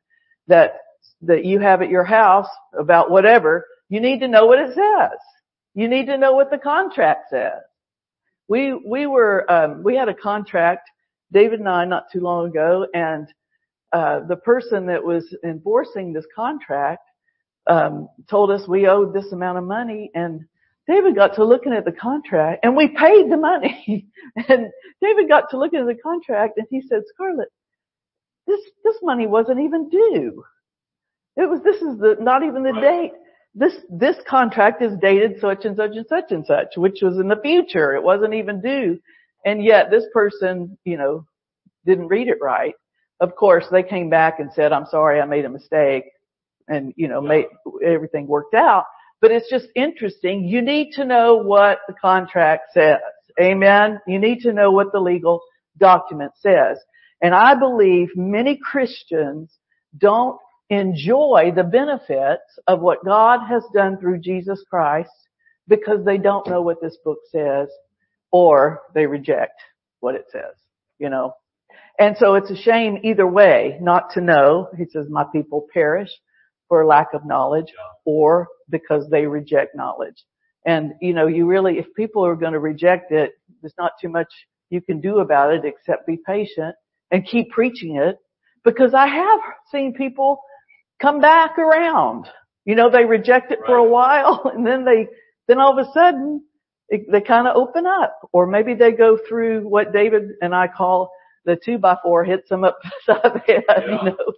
that, 0.48 0.74
that 1.22 1.46
you 1.46 1.60
have 1.60 1.82
at 1.82 1.90
your 1.90 2.04
house 2.04 2.50
about 2.78 3.12
whatever. 3.12 3.66
You 3.90 4.02
need 4.02 4.22
to 4.22 4.28
know 4.28 4.48
what 4.48 4.60
it 4.60 4.74
says. 4.74 5.20
You 5.76 5.88
need 5.88 6.08
to 6.08 6.18
know 6.18 6.34
what 6.34 6.50
the 6.50 6.58
contract 6.58 7.30
says. 7.30 7.62
We, 8.48 8.74
we 8.74 9.06
were, 9.06 9.50
um, 9.52 9.84
we 9.84 9.96
had 9.96 10.10
a 10.10 10.16
contract, 10.16 10.90
David 11.32 11.60
and 11.60 11.70
I, 11.70 11.86
not 11.86 12.06
too 12.12 12.22
long 12.22 12.48
ago, 12.48 12.88
and, 12.94 13.28
uh, 13.94 14.22
the 14.28 14.38
person 14.38 14.88
that 14.88 15.04
was 15.04 15.36
enforcing 15.44 16.12
this 16.12 16.26
contract, 16.36 17.04
um, 17.68 18.10
told 18.30 18.50
us 18.50 18.68
we 18.68 18.88
owed 18.88 19.14
this 19.14 19.32
amount 19.32 19.58
of 19.58 19.64
money 19.64 20.10
and 20.16 20.46
David 20.88 21.16
got 21.16 21.36
to 21.36 21.46
looking 21.46 21.74
at 21.74 21.86
the 21.86 21.92
contract 21.92 22.62
and 22.64 22.76
we 22.76 22.88
paid 22.90 23.32
the 23.32 23.38
money. 23.38 24.08
and 24.48 24.68
David 25.02 25.28
got 25.28 25.50
to 25.52 25.58
looking 25.58 25.80
at 25.80 25.86
the 25.86 26.02
contract 26.02 26.58
and 26.58 26.68
he 26.70 26.82
said, 26.82 27.02
Scarlett, 27.14 27.50
this, 28.48 28.62
this 28.84 28.98
money 29.02 29.28
wasn't 29.28 29.60
even 29.60 29.90
due. 29.90 30.44
It 31.38 31.50
was, 31.50 31.62
this 31.64 31.78
is 31.78 31.98
the, 32.00 32.18
not 32.20 32.44
even 32.44 32.64
the 32.64 32.74
date. 32.74 33.14
This, 33.54 33.74
this 33.90 34.18
contract 34.28 34.82
is 34.82 34.94
dated 35.02 35.40
such 35.40 35.66
and 35.66 35.76
such 35.76 35.92
and 35.92 36.06
such 36.08 36.32
and 36.32 36.46
such, 36.46 36.78
which 36.78 37.00
was 37.02 37.18
in 37.18 37.28
the 37.28 37.40
future. 37.42 37.96
It 37.96 38.04
wasn't 38.04 38.34
even 38.34 38.62
due. 38.62 39.00
And 39.46 39.64
yet 39.64 39.90
this 39.92 40.06
person, 40.14 40.78
you 40.84 40.98
know, 40.98 41.26
didn't 41.86 42.08
read 42.08 42.28
it 42.28 42.38
right. 42.42 42.74
Of 43.20 43.36
course, 43.36 43.66
they 43.72 43.84
came 43.84 44.10
back 44.10 44.40
and 44.40 44.52
said, 44.54 44.74
I'm 44.74 44.86
sorry, 44.88 45.22
I 45.22 45.26
made 45.26 45.46
a 45.46 45.50
mistake 45.50 46.06
and, 46.68 46.94
you 46.96 47.08
know, 47.08 47.22
made, 47.22 47.46
everything 47.84 48.28
worked 48.28 48.56
out. 48.56 48.86
But 49.22 49.32
it's 49.32 49.50
just 49.50 49.68
interesting. 49.76 50.46
You 50.46 50.62
need 50.62 50.94
to 50.94 51.06
know 51.06 51.38
what 51.38 51.80
the 51.88 51.94
contract 51.94 52.74
says. 52.74 52.98
Amen. 53.40 54.00
You 54.08 54.20
need 54.20 54.40
to 54.42 54.54
know 54.54 54.72
what 54.72 54.92
the 54.92 55.00
legal 55.00 55.42
document 55.78 56.34
says. 56.40 56.80
And 57.22 57.36
I 57.36 57.56
believe 57.56 58.10
many 58.16 58.58
Christians 58.62 59.56
don't 59.98 60.38
enjoy 60.70 61.52
the 61.56 61.64
benefits 61.64 62.42
of 62.66 62.82
what 62.82 63.06
God 63.06 63.42
has 63.48 63.64
done 63.74 63.98
through 64.00 64.20
Jesus 64.20 64.64
Christ 64.70 65.12
because 65.68 66.04
they 66.04 66.18
don't 66.18 66.48
know 66.48 66.62
what 66.62 66.82
this 66.82 66.98
book 67.04 67.20
says 67.32 67.68
or 68.32 68.82
they 68.96 69.06
reject 69.06 69.60
what 70.00 70.16
it 70.16 70.26
says, 70.32 70.56
you 70.98 71.10
know. 71.10 71.34
And 72.00 72.16
so 72.18 72.36
it's 72.36 72.50
a 72.50 72.56
shame 72.56 73.00
either 73.04 73.28
way 73.28 73.78
not 73.82 74.14
to 74.14 74.22
know. 74.22 74.70
He 74.78 74.86
says, 74.86 75.06
my 75.10 75.26
people 75.32 75.68
perish 75.74 76.10
for 76.72 76.86
lack 76.86 77.14
of 77.14 77.26
knowledge 77.26 77.74
or 78.06 78.48
because 78.70 79.10
they 79.10 79.26
reject 79.26 79.76
knowledge. 79.76 80.24
And, 80.66 80.94
you 81.02 81.14
know, 81.14 81.28
you 81.28 81.46
really, 81.46 81.80
if 81.80 81.86
people 81.98 82.26
are 82.26 82.38
going 82.38 82.54
to 82.54 82.60
reject 82.60 83.12
it, 83.12 83.34
there's 83.62 83.74
not 83.78 83.92
too 84.02 84.08
much 84.08 84.30
you 84.70 84.80
can 84.80 85.02
do 85.02 85.20
about 85.20 85.54
it 85.54 85.66
except 85.66 86.08
be 86.08 86.18
patient 86.26 86.74
and 87.12 87.28
keep 87.28 87.50
preaching 87.52 87.98
it 87.98 88.16
because 88.64 88.94
I 88.94 89.06
have 89.06 89.42
seen 89.70 89.94
people 89.94 90.40
come 91.02 91.20
back 91.20 91.60
around. 91.60 92.30
You 92.64 92.76
know, 92.76 92.90
they 92.90 93.04
reject 93.04 93.52
it 93.52 93.60
for 93.66 93.76
a 93.76 93.84
while 93.84 94.50
and 94.56 94.66
then 94.66 94.86
they, 94.86 95.08
then 95.50 95.60
all 95.60 95.78
of 95.78 95.86
a 95.86 95.92
sudden 95.92 96.42
it, 96.88 97.02
they 97.12 97.20
kind 97.20 97.50
of 97.50 97.58
open 97.58 97.86
up 97.86 98.18
or 98.32 98.48
maybe 98.48 98.76
they 98.76 98.94
go 98.94 99.20
through 99.28 99.68
what 99.68 99.92
David 99.92 100.30
and 100.42 100.56
I 100.56 100.70
call 100.70 101.12
the 101.46 101.58
two 101.64 101.78
by 101.78 101.98
four 102.04 102.24
hits 102.24 102.50
them 102.50 102.64
upside 102.64 102.84
the 103.08 103.42
head, 103.46 103.64
yeah. 103.68 103.86
you 103.86 104.06
know, 104.06 104.34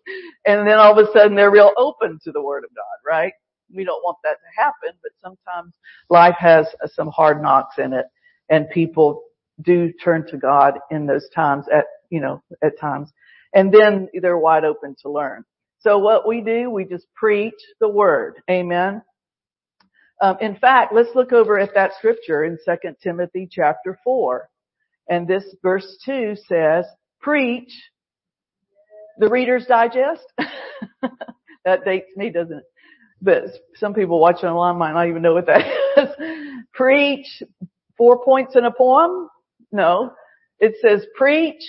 and 0.46 0.68
then 0.68 0.78
all 0.78 0.98
of 0.98 1.08
a 1.08 1.12
sudden 1.12 1.36
they're 1.36 1.52
real 1.52 1.72
open 1.78 2.20
to 2.24 2.32
the 2.32 2.42
Word 2.42 2.64
of 2.64 2.76
God, 2.76 3.10
right? 3.10 3.34
We 3.74 3.84
don't 3.84 4.04
want 4.04 4.18
that 4.24 4.38
to 4.38 4.62
happen, 4.62 4.98
but 5.02 5.12
sometimes 5.22 5.74
life 6.10 6.36
has 6.38 6.68
some 6.94 7.10
hard 7.10 7.42
knocks 7.42 7.78
in 7.78 7.94
it 7.94 8.06
and 8.50 8.70
people 8.70 9.24
do 9.62 9.92
turn 10.04 10.28
to 10.28 10.38
God 10.38 10.76
in 10.92 11.06
those 11.06 11.28
times 11.34 11.66
at, 11.74 11.86
you 12.10 12.20
know, 12.22 12.44
at 12.64 12.80
times. 12.80 13.10
And 13.54 13.74
then 13.74 14.10
they're 14.22 14.38
wide 14.38 14.66
open 14.66 14.96
to 15.02 15.12
learn. 15.12 15.44
So 15.80 15.98
what 15.98 16.28
we 16.28 16.42
do, 16.42 16.70
we 16.70 16.86
just 16.86 17.08
preach 17.14 17.54
the 17.80 17.90
Word. 17.90 18.36
Amen. 18.50 19.02
Um, 20.22 20.38
in 20.40 20.56
fact, 20.56 20.94
let's 20.94 21.14
look 21.16 21.34
over 21.34 21.60
at 21.60 21.74
that 21.76 21.92
scripture 21.98 22.46
in 22.46 22.58
2 22.66 22.96
Timothy 23.02 23.48
chapter 23.50 24.00
4. 24.04 24.50
And 25.10 25.28
this 25.28 25.44
verse 25.62 25.98
2 26.06 26.36
says, 26.48 26.86
preach 27.22 27.72
the 29.18 29.30
Reader's 29.30 29.66
Digest. 29.66 30.26
that 31.66 31.86
dates 31.86 32.10
me, 32.16 32.30
doesn't 32.30 32.58
it? 32.58 32.64
But 33.22 33.44
some 33.76 33.94
people 33.94 34.20
watching 34.20 34.50
online 34.50 34.78
might 34.78 34.94
not 34.94 35.08
even 35.08 35.22
know 35.22 35.34
what 35.34 35.46
that 35.48 35.62
is. 35.98 36.10
preach 36.74 37.42
four 37.98 38.24
points 38.24 38.56
in 38.56 38.66
a 38.66 38.72
poem? 38.72 39.30
No. 39.72 40.12
It 40.60 40.76
says 40.82 41.06
preach 41.16 41.64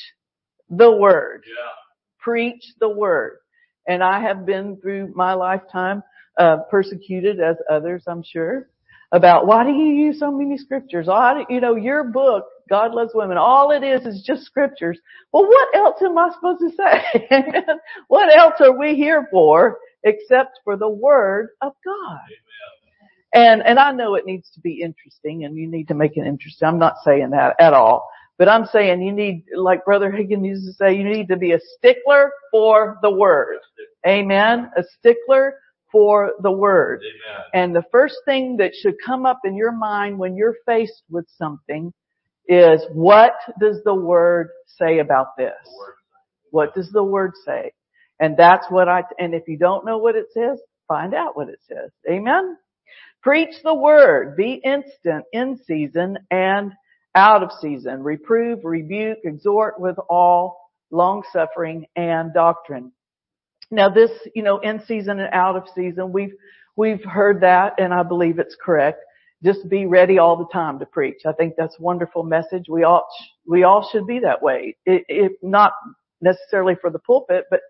the 0.68 0.90
word. 0.90 1.44
Yeah. 1.46 1.70
Preach 2.18 2.64
the 2.80 2.88
word. 2.88 3.38
And 3.86 4.02
I 4.02 4.20
have 4.20 4.46
been 4.46 4.78
through 4.80 5.12
my 5.14 5.34
lifetime 5.34 6.02
uh, 6.38 6.58
persecuted 6.70 7.40
as 7.40 7.56
others, 7.70 8.04
I'm 8.06 8.22
sure, 8.22 8.68
about 9.14 9.46
why 9.46 9.64
do 9.64 9.70
you 9.70 9.94
use 10.06 10.18
so 10.18 10.30
many 10.30 10.58
scriptures? 10.58 11.06
Do, 11.06 11.46
you 11.48 11.60
know, 11.60 11.76
your 11.76 12.02
book, 12.02 12.44
God 12.68 12.92
Loves 12.92 13.12
Women, 13.14 13.38
all 13.38 13.70
it 13.70 13.84
is 13.84 14.04
is 14.04 14.24
just 14.26 14.42
scriptures. 14.42 14.98
Well, 15.32 15.46
what 15.46 15.68
else 15.76 16.02
am 16.02 16.18
I 16.18 16.30
supposed 16.34 16.60
to 16.60 16.70
say? 16.76 17.28
what 18.08 18.36
else 18.36 18.54
are 18.60 18.76
we 18.76 18.96
here 18.96 19.28
for 19.30 19.78
except 20.02 20.58
for 20.64 20.76
the 20.76 20.88
Word 20.88 21.50
of 21.62 21.74
God? 21.84 22.20
And, 23.32 23.62
and 23.64 23.78
I 23.78 23.92
know 23.92 24.16
it 24.16 24.26
needs 24.26 24.50
to 24.50 24.60
be 24.60 24.82
interesting 24.82 25.44
and 25.44 25.56
you 25.56 25.68
need 25.68 25.88
to 25.88 25.94
make 25.94 26.16
it 26.16 26.26
interesting. 26.26 26.66
I'm 26.66 26.78
not 26.78 26.96
saying 27.04 27.30
that 27.30 27.54
at 27.60 27.72
all. 27.72 28.08
But 28.36 28.48
I'm 28.48 28.66
saying 28.66 29.00
you 29.00 29.12
need, 29.12 29.44
like 29.56 29.84
Brother 29.84 30.10
Hagin 30.10 30.44
used 30.44 30.66
to 30.66 30.72
say, 30.72 30.92
you 30.96 31.04
need 31.04 31.28
to 31.28 31.36
be 31.36 31.52
a 31.52 31.60
stickler 31.76 32.32
for 32.50 32.98
the 33.00 33.10
Word. 33.10 33.58
Amen. 34.06 34.72
A 34.76 34.82
stickler 34.98 35.54
for 35.94 36.32
the 36.42 36.50
word. 36.50 37.02
Amen. 37.04 37.44
And 37.54 37.76
the 37.76 37.84
first 37.92 38.16
thing 38.24 38.56
that 38.56 38.72
should 38.74 38.96
come 39.06 39.24
up 39.26 39.38
in 39.44 39.54
your 39.54 39.70
mind 39.70 40.18
when 40.18 40.36
you're 40.36 40.56
faced 40.66 41.04
with 41.08 41.24
something 41.38 41.92
is 42.48 42.82
what 42.92 43.34
does 43.60 43.78
the 43.84 43.94
word 43.94 44.48
say 44.66 44.98
about 44.98 45.36
this? 45.38 45.54
What 46.50 46.74
does 46.74 46.90
the 46.90 47.04
word 47.04 47.30
say? 47.46 47.70
And 48.18 48.36
that's 48.36 48.66
what 48.70 48.88
I, 48.88 49.04
and 49.20 49.34
if 49.34 49.44
you 49.46 49.56
don't 49.56 49.86
know 49.86 49.98
what 49.98 50.16
it 50.16 50.26
says, 50.34 50.58
find 50.88 51.14
out 51.14 51.36
what 51.36 51.48
it 51.48 51.60
says. 51.68 51.90
Amen? 52.10 52.56
Preach 53.22 53.54
the 53.62 53.74
word. 53.74 54.36
Be 54.36 54.60
instant 54.64 55.26
in 55.32 55.60
season 55.64 56.18
and 56.32 56.72
out 57.14 57.44
of 57.44 57.50
season. 57.60 58.02
Reprove, 58.02 58.64
rebuke, 58.64 59.18
exhort 59.24 59.78
with 59.78 59.96
all 60.10 60.58
long 60.90 61.22
suffering 61.32 61.86
and 61.94 62.34
doctrine. 62.34 62.90
Now 63.70 63.88
this, 63.88 64.10
you 64.34 64.42
know, 64.42 64.58
in 64.58 64.82
season 64.86 65.20
and 65.20 65.32
out 65.32 65.56
of 65.56 65.64
season, 65.74 66.12
we've, 66.12 66.34
we've 66.76 67.04
heard 67.04 67.40
that 67.40 67.74
and 67.78 67.92
I 67.92 68.02
believe 68.02 68.38
it's 68.38 68.56
correct. 68.62 69.00
Just 69.42 69.68
be 69.68 69.86
ready 69.86 70.18
all 70.18 70.36
the 70.36 70.48
time 70.52 70.78
to 70.78 70.86
preach. 70.86 71.22
I 71.26 71.32
think 71.32 71.54
that's 71.56 71.78
a 71.78 71.82
wonderful 71.82 72.22
message. 72.22 72.64
We 72.68 72.84
all, 72.84 73.06
we 73.46 73.64
all 73.64 73.88
should 73.90 74.06
be 74.06 74.20
that 74.20 74.42
way. 74.42 74.76
It, 74.86 75.04
it, 75.08 75.32
not 75.42 75.72
necessarily 76.20 76.74
for 76.80 76.90
the 76.90 76.98
pulpit, 76.98 77.44
but 77.50 77.60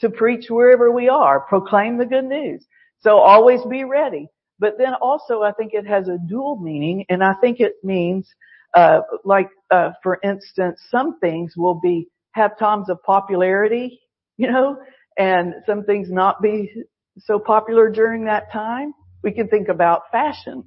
to 0.00 0.10
preach 0.10 0.46
wherever 0.48 0.90
we 0.90 1.08
are, 1.08 1.40
proclaim 1.40 1.98
the 1.98 2.06
good 2.06 2.24
news. 2.24 2.64
So 3.00 3.18
always 3.18 3.60
be 3.68 3.84
ready. 3.84 4.28
But 4.58 4.78
then 4.78 4.94
also 4.94 5.42
I 5.42 5.52
think 5.52 5.72
it 5.74 5.86
has 5.86 6.08
a 6.08 6.18
dual 6.18 6.58
meaning 6.60 7.04
and 7.08 7.22
I 7.22 7.34
think 7.34 7.60
it 7.60 7.74
means, 7.84 8.28
uh, 8.74 9.00
like, 9.24 9.50
uh, 9.70 9.90
for 10.02 10.18
instance, 10.24 10.80
some 10.90 11.18
things 11.20 11.54
will 11.56 11.78
be, 11.80 12.08
have 12.32 12.58
times 12.58 12.88
of 12.88 13.02
popularity, 13.02 14.00
you 14.36 14.50
know, 14.50 14.78
and 15.18 15.54
some 15.66 15.82
things 15.84 16.08
not 16.10 16.40
be 16.40 16.70
so 17.18 17.38
popular 17.38 17.90
during 17.90 18.24
that 18.26 18.52
time. 18.52 18.94
We 19.22 19.32
can 19.32 19.48
think 19.48 19.68
about 19.68 20.02
fashion, 20.12 20.64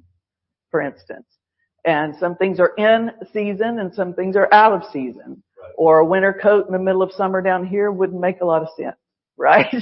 for 0.70 0.80
instance. 0.82 1.26
And 1.84 2.14
some 2.20 2.36
things 2.36 2.60
are 2.60 2.72
in 2.76 3.10
season 3.32 3.78
and 3.80 3.92
some 3.94 4.14
things 4.14 4.36
are 4.36 4.52
out 4.52 4.72
of 4.72 4.82
season. 4.92 5.42
Right. 5.60 5.72
Or 5.78 5.98
a 5.98 6.04
winter 6.04 6.38
coat 6.40 6.66
in 6.66 6.72
the 6.72 6.78
middle 6.78 7.02
of 7.02 7.12
summer 7.12 7.40
down 7.40 7.66
here 7.66 7.90
wouldn't 7.90 8.20
make 8.20 8.40
a 8.40 8.44
lot 8.44 8.62
of 8.62 8.68
sense, 8.76 8.96
right? 9.36 9.74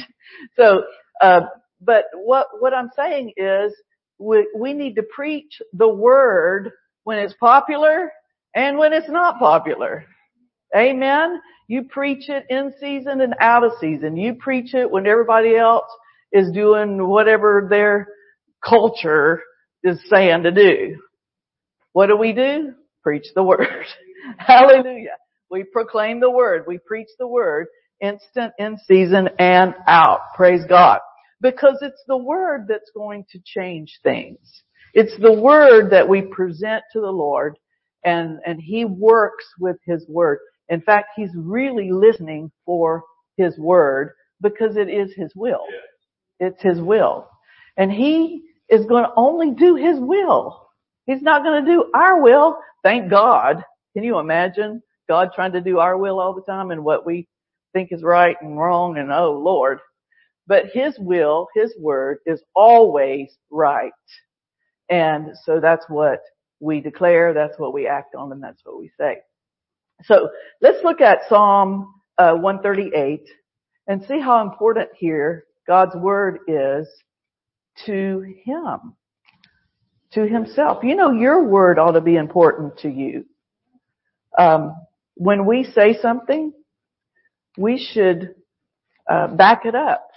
so, 0.57 0.85
uh, 1.21 1.41
but 1.81 2.05
what, 2.15 2.47
what 2.61 2.73
I'm 2.73 2.91
saying 2.95 3.33
is 3.37 3.75
we, 4.19 4.49
we 4.57 4.73
need 4.73 4.95
to 4.97 5.03
preach 5.03 5.61
the 5.73 5.89
word 5.89 6.71
when 7.05 7.19
it's 7.19 7.35
popular 7.41 8.13
and 8.55 8.79
when 8.79 8.93
it's 8.93 9.09
not 9.09 9.39
popular. 9.39 10.05
Amen. 10.77 11.41
You 11.69 11.85
preach 11.85 12.29
it 12.29 12.47
in 12.49 12.73
season 12.81 13.21
and 13.21 13.35
out 13.41 13.65
of 13.65 13.73
season. 13.81 14.17
You 14.17 14.35
preach 14.35 14.75
it 14.75 14.91
when 14.91 15.07
everybody 15.07 15.57
else 15.57 15.91
is 16.33 16.53
doing 16.53 17.07
whatever 17.09 17.67
their 17.69 18.09
culture 18.65 19.43
is 19.83 20.01
saying 20.09 20.45
to 20.45 20.51
do. 20.51 20.97
What 21.93 22.07
do 22.07 22.17
we 22.17 22.33
do? 22.33 22.75
Preach 23.03 23.27
the 23.35 23.43
word. 23.43 23.67
Hallelujah. 24.39 25.17
We 25.51 25.65
proclaim 25.65 26.21
the 26.21 26.31
word. 26.31 26.65
We 26.67 26.79
preach 26.79 27.09
the 27.19 27.27
word 27.27 27.67
instant, 28.01 28.53
in 28.59 28.79
season, 28.87 29.29
and 29.39 29.75
out. 29.87 30.21
Praise 30.37 30.65
God. 30.69 31.01
Because 31.41 31.79
it's 31.83 32.03
the 32.07 32.17
word 32.17 32.67
that's 32.69 32.91
going 32.95 33.25
to 33.33 33.41
change 33.45 33.99
things. 34.03 34.39
It's 34.95 35.17
the 35.21 35.33
word 35.33 35.91
that 35.91 36.09
we 36.09 36.23
present 36.23 36.83
to 36.93 37.01
the 37.01 37.11
Lord 37.11 37.57
and, 38.05 38.39
and 38.47 38.61
He 38.61 38.85
works 38.85 39.45
with 39.59 39.77
His 39.87 40.05
word. 40.09 40.39
In 40.71 40.81
fact, 40.81 41.11
he's 41.17 41.31
really 41.37 41.93
listening 41.93 42.51
for 42.65 43.05
his 43.37 43.59
word 43.59 44.13
because 44.41 44.77
it 44.77 44.89
is 44.89 45.13
his 45.15 45.33
will. 45.37 45.65
It's 46.41 46.63
his 46.63 46.81
will. 46.81 47.29
And 47.77 47.93
he 47.93 48.43
is 48.69 48.87
going 48.87 49.05
to 49.05 49.13
only 49.17 49.53
do 49.53 49.77
his 49.77 49.99
will. 49.99 50.69
He's 51.07 51.23
not 51.23 51.43
going 51.43 51.65
to 51.65 51.71
do 51.71 51.91
our 51.95 52.21
will. 52.23 52.59
Thank 52.85 53.11
God. 53.11 53.65
Can 53.95 54.05
you 54.05 54.19
imagine 54.19 54.83
God 55.09 55.31
trying 55.35 55.53
to 55.53 55.61
do 55.61 55.81
our 55.81 55.99
will 55.99 56.21
all 56.21 56.35
the 56.35 56.43
time 56.43 56.71
and 56.71 56.85
what 56.85 57.05
we 57.07 57.29
think 57.73 57.91
is 57.93 58.03
right 58.03 58.37
and 58.41 58.59
wrong 58.59 58.99
and 58.99 59.13
oh 59.13 59.33
Lord. 59.33 59.81
But 60.47 60.67
his 60.73 60.99
will, 60.99 61.49
his 61.55 61.75
word 61.79 62.19
is 62.27 62.43
always 62.55 63.37
right. 63.51 63.93
And 64.89 65.31
so 65.45 65.61
that's 65.61 65.87
what 65.89 66.21
we 66.61 66.81
declare, 66.81 67.33
that's 67.35 67.59
what 67.59 67.73
we 67.75 67.87
act 67.87 68.15
on, 68.15 68.33
and 68.33 68.43
that's 68.43 68.61
what 68.65 68.79
we 68.79 68.91
say. 68.99 69.19
So 70.05 70.31
let's 70.61 70.83
look 70.83 71.01
at 71.01 71.21
Psalm 71.29 71.95
uh, 72.19 72.35
138 72.35 73.27
and 73.87 74.05
see 74.07 74.21
how 74.21 74.43
important 74.43 74.91
here 74.97 75.45
God's 75.67 75.95
word 75.97 76.41
is 76.49 76.89
to 77.87 78.25
him, 78.45 78.95
to 80.13 80.27
himself. 80.27 80.83
You 80.85 80.97
know, 80.97 81.13
your 81.13 81.45
word 81.45 81.79
ought 81.79 81.93
to 81.93 82.01
be 82.01 82.17
important 82.17 82.79
to 82.79 82.89
you. 82.89 83.25
Um, 84.39 84.75
when 85.15 85.47
we 85.47 85.65
say 85.65 85.99
something, 86.01 86.53
we 87.59 87.79
should 87.93 88.35
uh, 89.09 89.29
back 89.29 89.65
it 89.65 89.75
up 89.75 90.09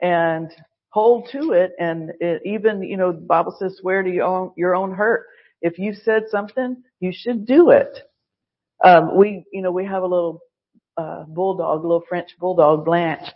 and 0.00 0.50
hold 0.90 1.28
to 1.32 1.52
it. 1.52 1.72
And 1.78 2.10
it, 2.20 2.42
even, 2.44 2.82
you 2.82 2.96
know, 2.96 3.12
the 3.12 3.18
Bible 3.20 3.56
says, 3.58 3.76
swear 3.80 4.02
to 4.02 4.10
your 4.10 4.24
own, 4.24 4.52
your 4.56 4.74
own 4.74 4.92
hurt. 4.92 5.26
If 5.60 5.78
you 5.78 5.92
said 5.94 6.24
something, 6.30 6.82
you 7.00 7.12
should 7.14 7.46
do 7.46 7.70
it. 7.70 8.07
Um, 8.84 9.16
we, 9.16 9.44
you 9.52 9.62
know, 9.62 9.72
we 9.72 9.84
have 9.86 10.02
a 10.02 10.06
little, 10.06 10.40
uh, 10.96 11.24
bulldog, 11.24 11.80
a 11.80 11.82
little 11.86 12.04
French 12.08 12.30
bulldog, 12.38 12.84
Blanche, 12.84 13.28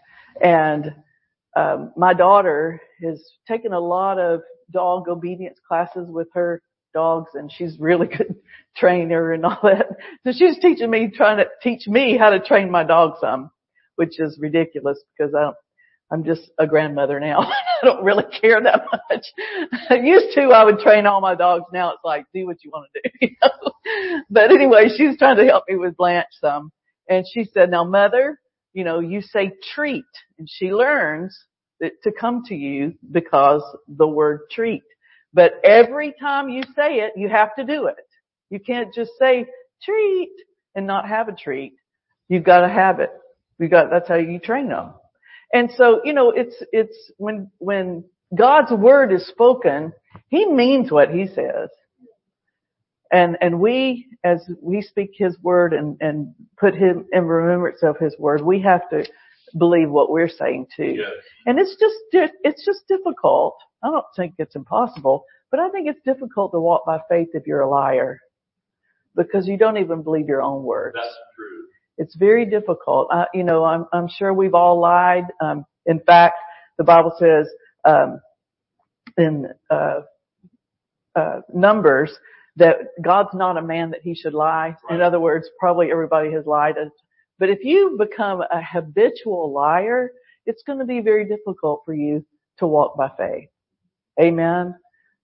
and, 0.43 0.95
um, 1.57 1.93
my 1.97 2.15
daughter 2.15 2.81
has 3.03 3.23
taken 3.47 3.73
a 3.73 3.81
lot 3.81 4.19
of 4.19 4.41
dog 4.73 5.09
obedience 5.09 5.59
classes 5.67 6.09
with 6.09 6.29
her 6.35 6.63
dogs 6.95 7.33
and 7.35 7.51
she's 7.53 7.79
really 7.79 8.07
good 8.17 8.37
trainer 8.77 9.33
and 9.33 9.45
all 9.45 9.59
that. 9.63 9.87
So 10.25 10.33
she's 10.33 10.59
teaching 10.59 10.91
me, 10.91 11.11
trying 11.15 11.39
to 11.39 11.47
teach 11.63 11.87
me 11.87 12.17
how 12.17 12.31
to 12.31 12.41
train 12.41 12.71
my 12.71 12.85
dog 12.85 13.15
some, 13.21 13.51
which 13.97 14.19
is 14.21 14.39
ridiculous 14.41 15.03
because 15.17 15.35
I 15.35 15.43
don't, 15.43 15.57
I'm 16.13 16.25
just 16.25 16.51
a 16.59 16.67
grandmother 16.67 17.19
now. 17.19 17.41
I 17.83 17.85
don't 17.87 18.05
really 18.05 18.25
care 18.41 18.63
that 18.63 18.83
much. 18.93 19.27
I 19.91 19.95
used 19.95 20.35
to, 20.35 20.43
I 20.51 20.65
would 20.65 20.79
train 20.79 21.07
all 21.07 21.21
my 21.21 21.35
dogs. 21.35 21.65
Now 21.73 21.91
it's 21.93 22.05
like, 22.05 22.27
do 22.35 22.47
what 22.47 22.59
you 22.63 22.71
want 22.71 22.89
to 22.95 23.01
do. 23.03 23.11
You 23.23 23.37
know? 23.43 24.23
But 24.31 24.51
anyway, 24.51 24.89
she 24.95 25.07
was 25.07 25.17
trying 25.17 25.37
to 25.39 25.45
help 25.45 25.65
me 25.69 25.77
with 25.77 25.97
Blanche 25.97 26.27
some. 26.41 26.71
And 27.09 27.25
she 27.33 27.45
said, 27.45 27.71
now 27.71 27.85
mother, 27.85 28.39
you 28.75 28.85
know, 28.85 29.01
you 29.01 29.23
say 29.23 29.53
treat. 29.75 30.05
And 30.39 30.49
she 30.51 30.73
learns 30.73 31.37
that, 31.81 31.93
to 32.05 32.13
come 32.13 32.43
to 32.47 32.55
you 32.55 32.95
because 33.11 33.63
the 33.89 34.07
word 34.07 34.43
treat. 34.51 34.83
But 35.35 35.55
every 35.65 36.15
time 36.21 36.49
you 36.51 36.63
say 36.77 37.01
it, 37.01 37.13
you 37.17 37.29
have 37.29 37.55
to 37.57 37.65
do 37.65 37.87
it. 37.87 37.97
You 38.51 38.61
can't 38.61 38.93
just 38.95 39.13
say 39.19 39.47
treat 39.83 40.33
and 40.75 40.87
not 40.87 41.09
have 41.09 41.29
a 41.29 41.33
treat. 41.33 41.73
You've 42.29 42.45
got 42.45 42.61
to 42.61 42.69
have 42.69 43.01
it. 43.01 43.11
You 43.59 43.69
got, 43.69 43.91
that's 43.91 44.09
how 44.09 44.17
you 44.17 44.39
train 44.39 44.69
them. 44.69 44.93
And 45.53 45.71
so, 45.77 46.01
you 46.05 46.13
know, 46.13 46.31
it's, 46.31 46.63
it's 46.73 47.13
when, 47.19 47.51
when 47.59 48.05
God's 48.37 48.73
word 48.73 49.13
is 49.13 49.27
spoken, 49.27 49.93
He 50.29 50.47
means 50.47 50.91
what 50.91 51.11
He 51.11 51.27
says. 51.27 51.69
And, 53.13 53.37
and 53.43 53.61
we, 53.61 54.07
as 54.25 54.49
we 54.63 54.81
speak 54.81 55.11
His 55.15 55.37
word 55.43 55.75
and, 55.75 55.97
and 56.01 56.35
put 56.59 56.75
Him 56.75 57.07
in 57.13 57.25
remembrance 57.25 57.83
of 57.83 57.99
His 57.99 58.17
word, 58.19 58.41
we 58.41 58.61
have 58.63 58.89
to 58.91 59.05
believe 59.59 59.91
what 59.91 60.11
we're 60.11 60.31
saying 60.31 60.69
too. 60.75 60.95
Yes. 60.97 61.11
And 61.45 61.59
it's 61.59 61.77
just, 61.79 61.97
it's 62.43 62.65
just 62.65 62.89
difficult. 62.89 63.57
I 63.85 63.89
don't 63.89 64.07
think 64.17 64.35
it's 64.39 64.57
impossible, 64.57 65.25
but 65.51 65.61
I 65.61 65.69
think 65.69 65.89
it's 65.89 66.01
difficult 66.07 66.53
to 66.53 66.61
walk 66.61 66.87
by 66.87 67.01
faith 67.11 67.29
if 67.35 67.47
you're 67.47 67.61
a 67.61 67.69
liar. 67.69 68.19
Because 69.15 69.47
you 69.47 69.59
don't 69.59 69.77
even 69.77 70.03
believe 70.03 70.27
your 70.27 70.41
own 70.41 70.63
words. 70.63 70.97
That's 70.99 71.15
true. 71.37 71.62
It's 71.99 72.17
very 72.17 72.47
difficult. 72.47 73.09
I, 73.11 73.27
you 73.35 73.45
know, 73.45 73.65
I'm, 73.65 73.87
I'm 73.93 74.09
sure 74.09 74.33
we've 74.35 74.55
all 74.55 74.81
lied. 74.81 75.25
Um, 75.41 75.65
in 75.87 76.01
fact, 76.01 76.37
the 76.79 76.85
Bible 76.85 77.15
says, 77.19 77.49
um, 77.85 78.21
in, 79.19 79.49
uh, 79.71 80.01
uh, 81.15 81.41
Numbers 81.53 82.13
that 82.57 82.77
God's 83.01 83.31
not 83.35 83.57
a 83.57 83.63
man 83.63 83.91
that 83.91 84.01
he 84.03 84.15
should 84.15 84.35
lie. 84.35 84.77
In 84.91 85.01
other 85.01 85.21
words, 85.21 85.49
probably 85.59 85.91
everybody 85.91 86.33
has 86.33 86.45
lied. 86.47 86.75
But 87.39 87.49
if 87.49 87.65
you 87.65 87.97
become 87.99 88.43
a 88.43 88.63
habitual 88.63 89.53
liar, 89.53 90.11
it's 90.47 90.63
going 90.63 90.79
to 90.79 90.85
be 90.85 91.01
very 91.01 91.25
difficult 91.27 91.83
for 91.87 91.95
you 91.95 92.25
to 92.59 92.67
walk 92.67 92.97
by 92.97 93.11
faith. 93.17 93.49
Amen. 94.21 94.75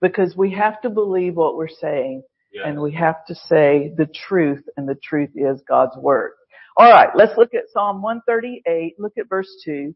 Because 0.01 0.37
we 0.37 0.53
have 0.53 0.81
to 0.83 0.91
believe 0.91 1.37
what 1.37 1.57
we're 1.57 1.69
saying 1.69 2.23
Yes. 2.53 2.65
and 2.67 2.81
we 2.81 2.93
have 2.93 3.27
to 3.27 3.35
say 3.35 3.93
the 3.99 4.07
truth 4.07 4.65
and 4.77 4.89
the 4.89 4.95
truth 4.95 5.31
is 5.35 5.63
God's 5.69 5.97
word. 5.99 6.33
All 6.79 6.93
right, 6.93 7.09
let's 7.17 7.37
look 7.37 7.55
at 7.55 7.65
Psalm 7.73 8.03
138. 8.03 8.95
Look 9.01 9.15
at 9.19 9.29
verse 9.29 9.51
2. 9.65 9.93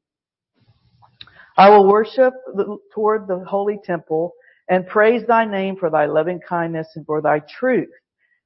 I 1.56 1.70
will 1.70 1.86
worship 1.86 2.34
the, 2.56 2.76
toward 2.92 3.28
the 3.28 3.44
holy 3.44 3.78
temple 3.84 4.32
and 4.68 4.84
praise 4.88 5.24
thy 5.28 5.44
name 5.44 5.76
for 5.76 5.90
thy 5.90 6.06
loving 6.06 6.40
kindness 6.40 6.88
and 6.96 7.06
for 7.06 7.22
thy 7.22 7.40
truth. 7.40 7.90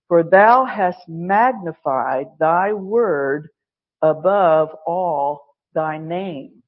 For 0.09 0.23
thou 0.23 0.67
hast 0.67 0.99
magnified 1.09 2.27
thy 2.39 2.75
word 2.75 3.49
above 4.03 4.69
all 4.87 5.57
thy 5.75 5.97
name. 5.97 6.63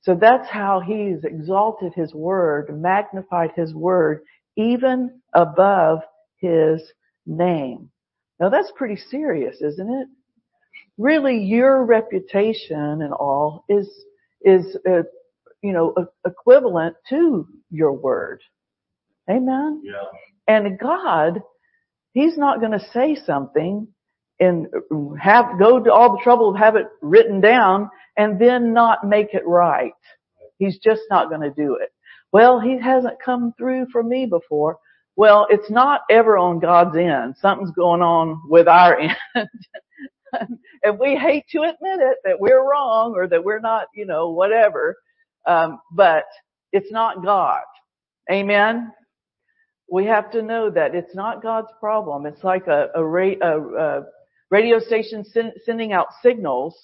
So 0.00 0.14
that's 0.14 0.48
how 0.48 0.80
he's 0.80 1.22
exalted 1.24 1.92
his 1.94 2.14
word, 2.14 2.80
magnified 2.80 3.50
his 3.54 3.74
word, 3.74 4.22
even 4.56 5.20
above 5.34 5.98
his 6.38 6.80
name. 7.26 7.90
Now 8.40 8.48
that's 8.48 8.72
pretty 8.74 8.96
serious, 8.96 9.60
isn't 9.60 9.92
it? 9.92 10.08
Really, 10.98 11.38
your 11.44 11.84
reputation 11.84 13.02
and 13.02 13.12
all 13.12 13.64
is, 13.68 13.88
is, 14.42 14.76
uh, 14.88 15.02
you 15.62 15.72
know, 15.72 15.94
e- 16.00 16.04
equivalent 16.26 16.96
to 17.10 17.46
your 17.70 17.92
word. 17.92 18.40
Amen? 19.30 19.82
Yeah. 19.84 20.04
And 20.48 20.78
God, 20.78 21.42
He's 22.14 22.38
not 22.38 22.60
going 22.60 22.72
to 22.72 22.86
say 22.92 23.16
something 23.26 23.88
and 24.40 24.68
have, 25.20 25.58
go 25.58 25.82
to 25.82 25.92
all 25.92 26.16
the 26.16 26.22
trouble 26.24 26.50
of 26.50 26.56
have 26.56 26.76
it 26.76 26.86
written 27.02 27.40
down 27.40 27.90
and 28.16 28.40
then 28.40 28.72
not 28.74 29.06
make 29.06 29.34
it 29.34 29.46
right. 29.46 29.92
He's 30.58 30.78
just 30.78 31.02
not 31.10 31.28
going 31.28 31.42
to 31.42 31.50
do 31.50 31.76
it. 31.82 31.90
Well, 32.32 32.60
He 32.60 32.78
hasn't 32.80 33.22
come 33.24 33.54
through 33.58 33.86
for 33.92 34.02
me 34.02 34.26
before. 34.26 34.78
Well, 35.16 35.46
it's 35.50 35.70
not 35.70 36.02
ever 36.10 36.38
on 36.38 36.60
God's 36.60 36.96
end. 36.96 37.36
Something's 37.40 37.72
going 37.72 38.02
on 38.02 38.42
with 38.48 38.68
our 38.68 38.98
end. 39.00 39.16
And 40.86 40.98
we 41.00 41.16
hate 41.16 41.44
to 41.52 41.60
admit 41.62 42.00
it 42.00 42.18
that 42.24 42.40
we're 42.40 42.62
wrong 42.62 43.14
or 43.16 43.28
that 43.28 43.44
we're 43.44 43.60
not, 43.60 43.88
you 43.94 44.06
know, 44.06 44.30
whatever. 44.30 44.96
Um, 45.46 45.80
but 45.92 46.24
it's 46.72 46.92
not 46.92 47.24
God. 47.24 47.62
Amen 48.32 48.92
we 49.90 50.06
have 50.06 50.30
to 50.32 50.42
know 50.42 50.70
that 50.70 50.94
it's 50.94 51.14
not 51.14 51.42
God's 51.42 51.70
problem. 51.80 52.26
It's 52.26 52.42
like 52.42 52.66
a, 52.66 52.88
a, 52.94 53.04
ra- 53.04 53.40
a, 53.42 53.60
a 53.60 54.02
radio 54.50 54.78
station 54.80 55.24
sen- 55.24 55.52
sending 55.64 55.92
out 55.92 56.08
signals, 56.22 56.76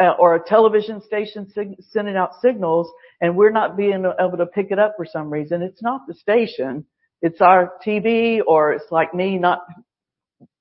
uh, 0.00 0.14
or 0.18 0.36
a 0.36 0.44
television 0.44 1.02
station 1.02 1.50
sig- 1.50 1.76
sending 1.90 2.16
out 2.16 2.32
signals, 2.40 2.90
and 3.20 3.36
we're 3.36 3.50
not 3.52 3.76
being 3.76 4.04
able 4.20 4.38
to 4.38 4.46
pick 4.46 4.68
it 4.70 4.78
up 4.78 4.94
for 4.96 5.06
some 5.06 5.30
reason. 5.30 5.62
It's 5.62 5.82
not 5.82 6.02
the 6.08 6.14
station. 6.14 6.86
It's 7.22 7.40
our 7.40 7.72
TV, 7.86 8.40
or 8.46 8.72
it's 8.72 8.90
like 8.90 9.14
me 9.14 9.38
not 9.38 9.60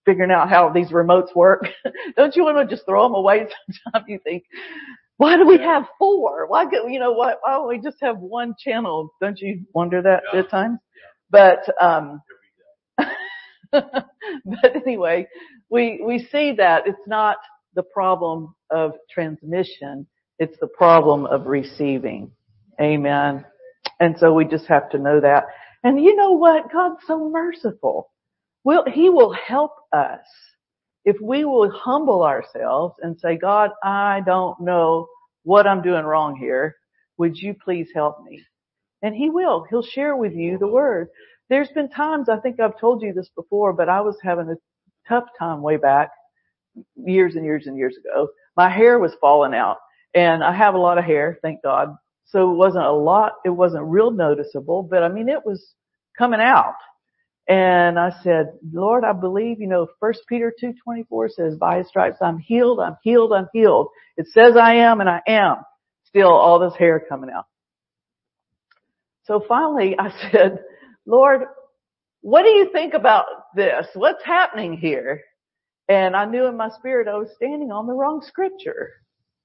figuring 0.05 0.31
out 0.31 0.49
how 0.49 0.69
these 0.69 0.89
remotes 0.89 1.35
work. 1.35 1.67
don't 2.17 2.35
you 2.35 2.43
want 2.43 2.57
to 2.57 2.75
just 2.75 2.85
throw 2.85 3.03
them 3.03 3.15
away 3.15 3.47
sometimes? 3.83 4.05
You 4.07 4.19
think, 4.23 4.43
why 5.17 5.37
do 5.37 5.45
we 5.45 5.59
have 5.59 5.83
four? 5.99 6.47
Why, 6.47 6.65
go- 6.69 6.87
you 6.87 6.99
know, 6.99 7.11
why, 7.11 7.35
why 7.41 7.51
don't 7.53 7.67
we 7.67 7.79
just 7.79 7.97
have 8.01 8.17
one 8.17 8.55
channel? 8.59 9.13
Don't 9.21 9.39
you 9.39 9.65
wonder 9.73 10.01
that 10.01 10.23
Yeah. 10.33 10.39
at 10.39 10.49
times? 10.49 10.79
But, 11.29 11.59
um, 11.81 12.21
but 13.71 14.75
anyway, 14.75 15.27
we, 15.69 16.01
we 16.05 16.27
see 16.31 16.53
that 16.57 16.87
it's 16.87 17.07
not 17.07 17.37
the 17.75 17.83
problem 17.83 18.53
of 18.69 18.93
transmission. 19.13 20.07
It's 20.39 20.57
the 20.59 20.67
problem 20.67 21.25
of 21.25 21.45
receiving. 21.45 22.31
Amen. 22.81 23.45
And 23.99 24.15
so 24.19 24.33
we 24.33 24.45
just 24.45 24.65
have 24.65 24.89
to 24.91 24.97
know 24.97 25.21
that. 25.21 25.45
And 25.83 26.03
you 26.03 26.15
know 26.15 26.31
what? 26.31 26.71
God's 26.71 27.01
so 27.07 27.29
merciful. 27.29 28.10
Will, 28.63 28.85
He 28.91 29.09
will 29.09 29.33
help 29.33 29.71
us 29.91 30.25
if 31.03 31.17
we 31.21 31.45
will 31.45 31.71
humble 31.71 32.23
ourselves 32.23 32.95
and 33.01 33.19
say, 33.19 33.37
God, 33.37 33.71
I 33.83 34.21
don't 34.25 34.59
know 34.61 35.07
what 35.43 35.65
I'm 35.65 35.81
doing 35.81 36.05
wrong 36.05 36.35
here. 36.35 36.75
Would 37.17 37.37
you 37.37 37.55
please 37.63 37.89
help 37.93 38.23
me? 38.23 38.43
And 39.01 39.15
He 39.15 39.29
will. 39.29 39.65
He'll 39.69 39.83
share 39.83 40.15
with 40.15 40.33
you 40.33 40.57
the 40.57 40.67
word. 40.67 41.07
There's 41.49 41.69
been 41.69 41.89
times, 41.89 42.29
I 42.29 42.39
think 42.39 42.59
I've 42.59 42.79
told 42.79 43.01
you 43.01 43.13
this 43.13 43.29
before, 43.35 43.73
but 43.73 43.89
I 43.89 44.01
was 44.01 44.17
having 44.23 44.49
a 44.49 45.09
tough 45.09 45.25
time 45.37 45.61
way 45.61 45.77
back 45.77 46.09
years 46.95 47.35
and 47.35 47.43
years 47.43 47.67
and 47.67 47.77
years 47.77 47.97
ago. 47.97 48.29
My 48.55 48.69
hair 48.69 48.99
was 48.99 49.13
falling 49.19 49.53
out 49.53 49.77
and 50.13 50.43
I 50.43 50.55
have 50.55 50.75
a 50.75 50.79
lot 50.79 50.97
of 50.97 51.05
hair, 51.05 51.39
thank 51.41 51.61
God. 51.63 51.95
So 52.25 52.51
it 52.51 52.55
wasn't 52.55 52.85
a 52.85 52.91
lot, 52.91 53.33
it 53.43 53.49
wasn't 53.49 53.83
real 53.83 54.11
noticeable, 54.11 54.83
but 54.83 55.03
I 55.03 55.09
mean, 55.09 55.27
it 55.27 55.45
was 55.45 55.73
coming 56.17 56.39
out. 56.39 56.75
And 57.47 57.99
I 57.99 58.11
said, 58.23 58.53
Lord, 58.71 59.03
I 59.03 59.13
believe, 59.13 59.59
you 59.59 59.67
know, 59.67 59.87
first 59.99 60.21
Peter 60.29 60.53
2.24 60.63 61.31
says, 61.31 61.55
by 61.55 61.79
his 61.79 61.87
stripes 61.87 62.17
I'm 62.21 62.37
healed, 62.37 62.79
I'm 62.79 62.97
healed, 63.03 63.33
I'm 63.33 63.47
healed. 63.53 63.87
It 64.17 64.27
says 64.27 64.55
I 64.55 64.75
am 64.75 65.01
and 65.01 65.09
I 65.09 65.21
am. 65.27 65.57
Still 66.05 66.29
all 66.29 66.59
this 66.59 66.77
hair 66.77 67.03
coming 67.07 67.29
out. 67.29 67.45
So 69.23 69.43
finally 69.47 69.95
I 69.97 70.11
said, 70.31 70.59
Lord, 71.05 71.41
what 72.21 72.43
do 72.43 72.49
you 72.49 72.69
think 72.71 72.93
about 72.93 73.25
this? 73.55 73.87
What's 73.95 74.23
happening 74.23 74.77
here? 74.77 75.21
And 75.89 76.15
I 76.15 76.25
knew 76.25 76.45
in 76.45 76.55
my 76.55 76.69
spirit 76.69 77.07
I 77.07 77.17
was 77.17 77.29
standing 77.35 77.71
on 77.71 77.87
the 77.87 77.93
wrong 77.93 78.23
scripture. 78.25 78.91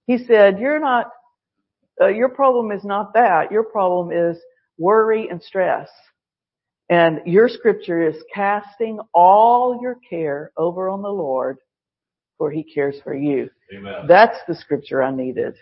He 0.06 0.18
said, 0.18 0.60
you're 0.60 0.78
not, 0.78 1.10
uh, 2.00 2.08
your 2.08 2.28
problem 2.28 2.70
is 2.70 2.84
not 2.84 3.14
that. 3.14 3.50
Your 3.50 3.64
problem 3.64 4.12
is 4.12 4.38
worry 4.78 5.28
and 5.28 5.42
stress. 5.42 5.88
And 6.88 7.20
your 7.26 7.48
scripture 7.48 8.08
is 8.08 8.16
casting 8.32 9.00
all 9.12 9.80
your 9.82 9.98
care 10.08 10.52
over 10.56 10.88
on 10.88 11.02
the 11.02 11.08
Lord 11.08 11.58
for 12.38 12.50
he 12.50 12.62
cares 12.62 12.96
for 13.02 13.14
you. 13.14 13.50
Amen. 13.74 14.06
That's 14.06 14.38
the 14.46 14.54
scripture 14.54 15.02
I 15.02 15.10
needed 15.10 15.54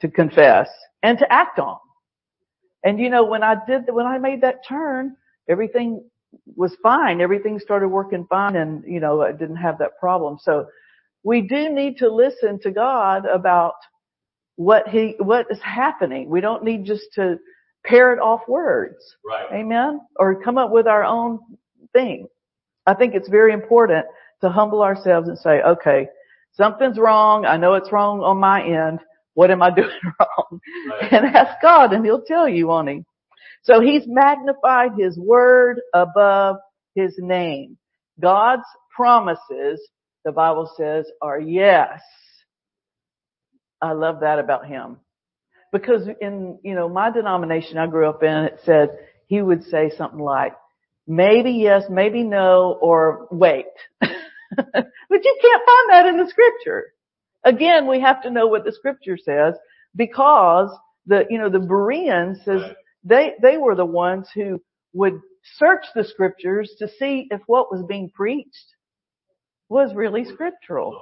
to 0.00 0.08
confess 0.08 0.68
and 1.02 1.18
to 1.18 1.32
act 1.32 1.58
on. 1.58 1.78
And 2.82 2.98
you 2.98 3.10
know, 3.10 3.24
when 3.24 3.42
I 3.42 3.56
did, 3.66 3.82
when 3.88 4.06
I 4.06 4.18
made 4.18 4.42
that 4.42 4.66
turn, 4.68 5.16
everything 5.48 6.04
was 6.56 6.76
fine. 6.82 7.20
Everything 7.20 7.58
started 7.58 7.88
working 7.88 8.26
fine 8.28 8.56
and, 8.56 8.84
you 8.86 9.00
know, 9.00 9.22
I 9.22 9.32
didn't 9.32 9.56
have 9.56 9.78
that 9.78 9.98
problem. 9.98 10.38
So 10.40 10.66
we 11.22 11.42
do 11.42 11.70
need 11.70 11.98
to 11.98 12.12
listen 12.12 12.58
to 12.60 12.70
God 12.70 13.24
about 13.24 13.74
what 14.56 14.88
he, 14.88 15.14
what 15.18 15.46
is 15.50 15.60
happening. 15.62 16.28
We 16.28 16.40
don't 16.40 16.64
need 16.64 16.84
just 16.84 17.06
to 17.14 17.38
parrot 17.84 18.18
off 18.20 18.40
words. 18.48 18.96
Right. 19.24 19.60
Amen. 19.60 20.00
Or 20.16 20.42
come 20.42 20.58
up 20.58 20.70
with 20.70 20.86
our 20.86 21.04
own 21.04 21.40
thing. 21.92 22.26
I 22.86 22.94
think 22.94 23.14
it's 23.14 23.28
very 23.28 23.52
important 23.52 24.06
to 24.42 24.50
humble 24.50 24.82
ourselves 24.82 25.28
and 25.28 25.38
say, 25.38 25.62
okay, 25.62 26.08
something's 26.52 26.98
wrong. 26.98 27.46
I 27.46 27.56
know 27.56 27.74
it's 27.74 27.92
wrong 27.92 28.20
on 28.20 28.38
my 28.38 28.62
end. 28.62 29.00
What 29.34 29.50
am 29.50 29.62
I 29.62 29.70
doing 29.74 29.88
wrong? 30.20 30.60
Right. 30.90 31.12
And 31.12 31.26
ask 31.26 31.60
God 31.62 31.92
and 31.92 32.04
he'll 32.04 32.22
tell 32.22 32.48
you, 32.48 32.68
won't 32.68 32.88
he? 32.88 33.04
So 33.62 33.80
he's 33.80 34.02
magnified 34.06 34.92
his 34.98 35.18
word 35.18 35.80
above 35.94 36.56
his 36.94 37.14
name. 37.18 37.78
God's 38.20 38.62
promises, 38.94 39.80
the 40.24 40.32
Bible 40.32 40.70
says, 40.76 41.06
are 41.22 41.40
yes. 41.40 42.00
I 43.80 43.92
love 43.92 44.20
that 44.20 44.38
about 44.38 44.66
him. 44.66 44.98
Because 45.74 46.08
in, 46.20 46.60
you 46.62 46.76
know, 46.76 46.88
my 46.88 47.10
denomination 47.10 47.78
I 47.78 47.88
grew 47.88 48.08
up 48.08 48.22
in, 48.22 48.44
it 48.44 48.60
said, 48.64 48.90
he 49.26 49.42
would 49.42 49.64
say 49.64 49.90
something 49.98 50.20
like, 50.20 50.52
maybe 51.04 51.50
yes, 51.50 51.82
maybe 51.90 52.22
no, 52.22 52.78
or 52.80 53.26
wait. 53.32 53.66
but 54.00 54.12
you 54.54 55.38
can't 55.42 55.62
find 55.66 55.90
that 55.90 56.06
in 56.06 56.16
the 56.16 56.30
scripture. 56.30 56.92
Again, 57.42 57.88
we 57.88 58.00
have 58.00 58.22
to 58.22 58.30
know 58.30 58.46
what 58.46 58.64
the 58.64 58.70
scripture 58.70 59.16
says 59.16 59.54
because 59.96 60.70
the, 61.06 61.24
you 61.28 61.38
know, 61.38 61.50
the 61.50 61.58
Bereans 61.58 62.38
says 62.44 62.60
they, 63.02 63.32
they 63.42 63.56
were 63.56 63.74
the 63.74 63.84
ones 63.84 64.28
who 64.32 64.62
would 64.92 65.20
search 65.56 65.86
the 65.96 66.04
scriptures 66.04 66.72
to 66.78 66.86
see 67.00 67.26
if 67.32 67.40
what 67.48 67.72
was 67.72 67.84
being 67.88 68.10
preached 68.10 68.76
was 69.68 69.92
really 69.92 70.24
scriptural. 70.24 70.96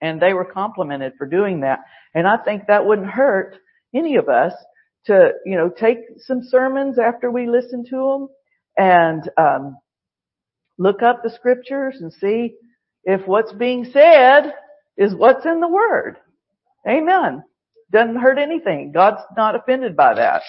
And 0.00 0.22
they 0.22 0.32
were 0.32 0.44
complimented 0.44 1.14
for 1.18 1.26
doing 1.26 1.62
that. 1.62 1.80
And 2.14 2.28
I 2.28 2.36
think 2.36 2.68
that 2.68 2.86
wouldn't 2.86 3.10
hurt 3.10 3.56
any 3.94 4.16
of 4.16 4.28
us 4.28 4.52
to, 5.06 5.32
you 5.44 5.56
know, 5.56 5.70
take 5.70 5.98
some 6.18 6.42
sermons 6.42 6.98
after 6.98 7.30
we 7.30 7.48
listen 7.48 7.84
to 7.90 7.96
them 7.96 8.28
and, 8.76 9.30
um, 9.36 9.76
look 10.78 11.02
up 11.02 11.22
the 11.22 11.30
scriptures 11.30 11.96
and 12.00 12.12
see 12.12 12.54
if 13.04 13.26
what's 13.26 13.52
being 13.52 13.84
said 13.92 14.52
is 14.96 15.14
what's 15.14 15.44
in 15.46 15.60
the 15.60 15.68
word. 15.68 16.16
Amen. 16.88 17.42
Doesn't 17.92 18.16
hurt 18.16 18.38
anything. 18.38 18.92
God's 18.92 19.22
not 19.36 19.54
offended 19.56 19.96
by 19.96 20.14
that. 20.14 20.42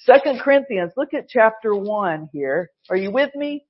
Second 0.00 0.40
Corinthians, 0.40 0.92
look 0.96 1.12
at 1.12 1.28
chapter 1.28 1.74
one 1.74 2.28
here. 2.32 2.70
Are 2.88 2.96
you 2.96 3.10
with 3.10 3.34
me? 3.34 3.66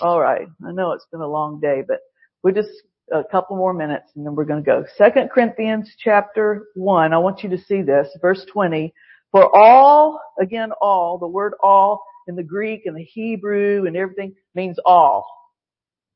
All 0.00 0.20
right. 0.20 0.46
I 0.66 0.72
know 0.72 0.92
it's 0.92 1.06
been 1.12 1.20
a 1.20 1.28
long 1.28 1.60
day, 1.60 1.82
but 1.86 1.98
we 2.42 2.52
just 2.52 2.70
a 3.12 3.22
couple 3.30 3.56
more 3.56 3.74
minutes 3.74 4.12
and 4.16 4.24
then 4.24 4.34
we're 4.34 4.44
going 4.44 4.62
to 4.62 4.66
go. 4.66 4.84
Second 4.96 5.30
Corinthians 5.30 5.94
chapter 5.98 6.66
one. 6.74 7.12
I 7.12 7.18
want 7.18 7.42
you 7.42 7.50
to 7.50 7.58
see 7.58 7.82
this, 7.82 8.08
verse 8.20 8.44
20. 8.52 8.92
For 9.30 9.54
all, 9.56 10.20
again, 10.40 10.72
all, 10.80 11.18
the 11.18 11.26
word 11.26 11.54
all 11.62 12.02
in 12.28 12.36
the 12.36 12.42
Greek 12.42 12.82
and 12.86 12.96
the 12.96 13.04
Hebrew 13.04 13.86
and 13.86 13.96
everything 13.96 14.34
means 14.54 14.78
all. 14.84 15.24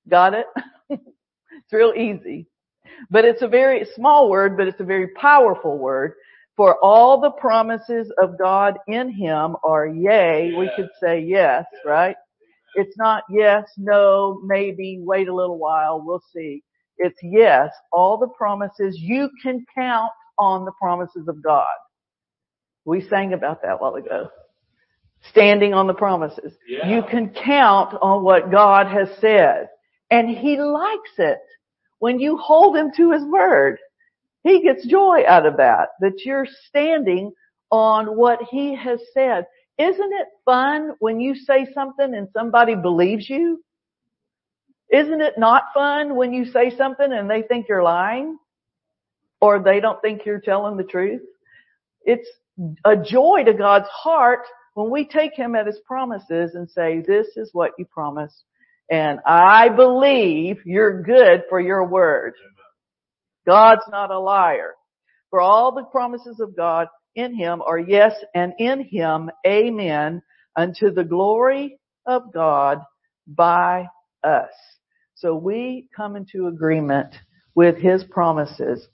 Got 0.08 0.34
it? 0.34 0.46
it's 0.90 1.72
real 1.72 1.92
easy. 1.96 2.46
But 3.10 3.24
it's 3.24 3.42
a 3.42 3.48
very 3.48 3.86
small 3.94 4.30
word, 4.30 4.56
but 4.56 4.68
it's 4.68 4.80
a 4.80 4.84
very 4.84 5.08
powerful 5.08 5.78
word. 5.78 6.12
For 6.56 6.76
all 6.82 7.20
the 7.20 7.30
promises 7.32 8.10
of 8.18 8.38
God 8.38 8.78
in 8.88 9.10
Him 9.10 9.56
are 9.62 9.86
yea. 9.86 10.54
We 10.56 10.70
could 10.76 10.88
say 11.00 11.20
yes, 11.20 11.66
right? 11.84 12.16
It's 12.74 12.96
not 12.98 13.24
yes, 13.30 13.64
no, 13.78 14.40
maybe, 14.44 15.00
wait 15.02 15.28
a 15.28 15.34
little 15.34 15.58
while, 15.58 16.02
we'll 16.04 16.22
see. 16.32 16.62
It's 16.98 17.18
yes, 17.22 17.70
all 17.92 18.18
the 18.18 18.28
promises, 18.28 18.96
you 18.98 19.30
can 19.42 19.64
count 19.74 20.10
on 20.38 20.64
the 20.64 20.72
promises 20.80 21.28
of 21.28 21.42
God. 21.42 21.66
We 22.84 23.06
sang 23.08 23.32
about 23.32 23.62
that 23.62 23.72
a 23.72 23.76
while 23.76 23.96
ago. 23.96 24.28
Standing 25.30 25.74
on 25.74 25.86
the 25.86 25.94
promises. 25.94 26.52
Yeah. 26.68 26.88
You 26.88 27.02
can 27.02 27.30
count 27.30 27.94
on 28.00 28.22
what 28.22 28.50
God 28.50 28.86
has 28.86 29.08
said. 29.20 29.68
And 30.10 30.30
He 30.30 30.56
likes 30.56 31.10
it 31.18 31.40
when 31.98 32.20
you 32.20 32.36
hold 32.36 32.76
Him 32.76 32.92
to 32.96 33.12
His 33.12 33.24
word. 33.24 33.78
He 34.44 34.62
gets 34.62 34.86
joy 34.86 35.22
out 35.26 35.46
of 35.46 35.56
that, 35.56 35.88
that 36.00 36.24
you're 36.24 36.46
standing 36.68 37.32
on 37.70 38.16
what 38.16 38.38
He 38.50 38.76
has 38.76 39.00
said. 39.12 39.46
Isn't 39.78 40.12
it 40.12 40.28
fun 40.44 40.92
when 41.00 41.20
you 41.20 41.34
say 41.34 41.66
something 41.74 42.14
and 42.14 42.28
somebody 42.32 42.76
believes 42.76 43.28
you? 43.28 43.62
Isn't 44.92 45.20
it 45.20 45.34
not 45.36 45.64
fun 45.74 46.14
when 46.14 46.32
you 46.32 46.44
say 46.46 46.76
something 46.76 47.12
and 47.12 47.28
they 47.28 47.42
think 47.42 47.66
you're 47.68 47.82
lying? 47.82 48.38
Or 49.40 49.62
they 49.62 49.80
don't 49.80 50.00
think 50.00 50.24
you're 50.24 50.40
telling 50.40 50.76
the 50.76 50.84
truth? 50.84 51.22
It's 52.02 52.28
a 52.84 52.96
joy 52.96 53.44
to 53.44 53.52
God's 53.52 53.88
heart 53.88 54.40
when 54.74 54.90
we 54.90 55.06
take 55.06 55.34
Him 55.34 55.54
at 55.54 55.66
His 55.66 55.80
promises 55.86 56.54
and 56.54 56.70
say, 56.70 57.02
this 57.06 57.26
is 57.36 57.50
what 57.52 57.72
you 57.78 57.84
promised. 57.84 58.44
And 58.90 59.18
I 59.26 59.68
believe 59.68 60.58
you're 60.64 61.02
good 61.02 61.42
for 61.48 61.60
your 61.60 61.84
word. 61.84 62.34
God's 63.46 63.82
not 63.90 64.10
a 64.10 64.18
liar. 64.18 64.74
For 65.30 65.40
all 65.40 65.72
the 65.72 65.84
promises 65.84 66.40
of 66.40 66.56
God 66.56 66.88
in 67.14 67.34
Him 67.34 67.62
are 67.62 67.78
yes 67.78 68.14
and 68.34 68.54
in 68.58 68.84
Him 68.84 69.30
amen 69.46 70.22
unto 70.54 70.92
the 70.92 71.04
glory 71.04 71.78
of 72.06 72.32
God 72.32 72.80
by 73.26 73.88
us. 74.22 74.50
So 75.16 75.34
we 75.34 75.88
come 75.96 76.14
into 76.14 76.46
agreement 76.46 77.14
with 77.54 77.76
His 77.76 78.04
promises. 78.04 78.86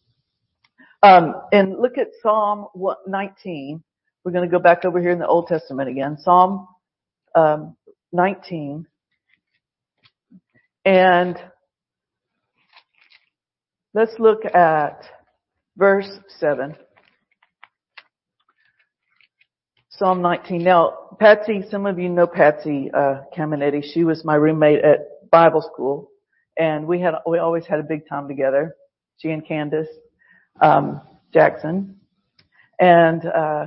Um, 1.03 1.35
and 1.53 1.77
look 1.81 1.99
at 1.99 2.09
Psalm 2.23 2.67
19. 3.07 3.83
We're 4.25 4.31
going 4.33 4.49
to 4.49 4.51
go 4.51 4.63
back 4.63 4.85
over 4.85 5.01
here 5.01 5.11
in 5.11 5.19
the 5.19 5.27
Old 5.27 5.49
Testament 5.49 5.89
again. 5.89 6.17
Psalm 6.21 6.69
um, 7.35 7.77
19. 8.13 8.87
And 10.85 11.37
let's 13.93 14.15
look 14.21 14.45
at 14.45 15.05
verse 15.77 16.09
7. 16.39 16.77
Psalm 19.91 20.23
19. 20.23 20.63
Now, 20.63 21.17
Patsy, 21.19 21.65
some 21.69 21.87
of 21.87 21.99
you 21.99 22.09
know 22.09 22.29
Patsy 22.29 22.93
uh, 22.95 23.23
Cameneti. 23.37 23.83
She 23.93 24.05
was 24.05 24.25
my 24.25 24.37
roommate 24.37 24.85
at 24.85 25.31
Bible 25.33 25.63
school, 25.63 26.12
and 26.59 26.87
we 26.87 27.01
had 27.01 27.15
we 27.27 27.39
always 27.39 27.67
had 27.67 27.81
a 27.81 27.85
big 27.85 28.09
time 28.09 28.29
together. 28.29 28.77
She 29.19 29.31
and 29.31 29.47
Candace 29.47 29.89
um, 30.61 31.01
Jackson, 31.33 31.97
and 32.81 33.25
uh, 33.27 33.67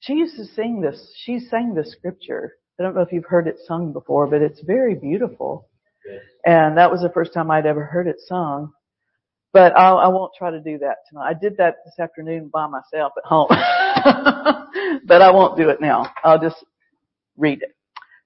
she 0.00 0.14
used 0.14 0.36
to 0.36 0.44
sing 0.44 0.80
this. 0.80 1.12
She 1.24 1.38
sang 1.38 1.74
this 1.74 1.92
scripture. 1.92 2.54
I 2.78 2.82
don't 2.82 2.94
know 2.94 3.00
if 3.00 3.12
you've 3.12 3.24
heard 3.24 3.48
it 3.48 3.56
sung 3.66 3.92
before, 3.92 4.26
but 4.26 4.42
it's 4.42 4.60
very 4.60 4.94
beautiful. 4.94 5.68
Yes. 6.08 6.22
And 6.46 6.78
that 6.78 6.90
was 6.90 7.02
the 7.02 7.10
first 7.10 7.32
time 7.34 7.50
I'd 7.50 7.66
ever 7.66 7.84
heard 7.84 8.06
it 8.06 8.20
sung. 8.26 8.72
But 9.52 9.76
I'll, 9.76 9.98
I 9.98 10.08
won't 10.08 10.32
try 10.38 10.50
to 10.50 10.60
do 10.60 10.78
that 10.78 10.98
tonight. 11.08 11.30
I 11.30 11.34
did 11.34 11.56
that 11.56 11.76
this 11.84 11.98
afternoon 11.98 12.50
by 12.52 12.66
myself 12.66 13.12
at 13.16 13.24
home. 13.24 13.48
but 15.06 15.22
I 15.22 15.30
won't 15.30 15.56
do 15.56 15.70
it 15.70 15.80
now. 15.80 16.12
I'll 16.22 16.38
just 16.38 16.64
read 17.36 17.62
it. 17.62 17.74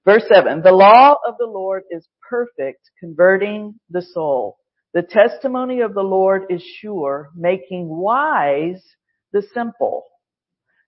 Verse 0.05 0.23
7. 0.27 0.61
The 0.61 0.71
law 0.71 1.15
of 1.27 1.35
the 1.39 1.45
Lord 1.45 1.83
is 1.89 2.07
perfect, 2.29 2.89
converting 2.99 3.79
the 3.89 4.01
soul. 4.01 4.57
The 4.93 5.01
testimony 5.01 5.81
of 5.81 5.93
the 5.93 6.01
Lord 6.03 6.43
is 6.49 6.61
sure, 6.61 7.31
making 7.35 7.87
wise 7.87 8.83
the 9.31 9.41
simple. 9.53 10.03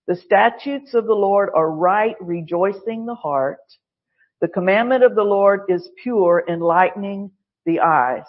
The 0.06 0.16
statutes 0.16 0.94
of 0.94 1.06
the 1.06 1.14
Lord 1.14 1.48
are 1.54 1.70
right, 1.70 2.14
rejoicing 2.20 3.06
the 3.06 3.14
heart. 3.14 3.58
The 4.40 4.48
commandment 4.48 5.02
of 5.02 5.14
the 5.14 5.24
Lord 5.24 5.62
is 5.68 5.88
pure, 6.02 6.44
enlightening 6.48 7.30
the 7.64 7.80
eyes. 7.80 8.26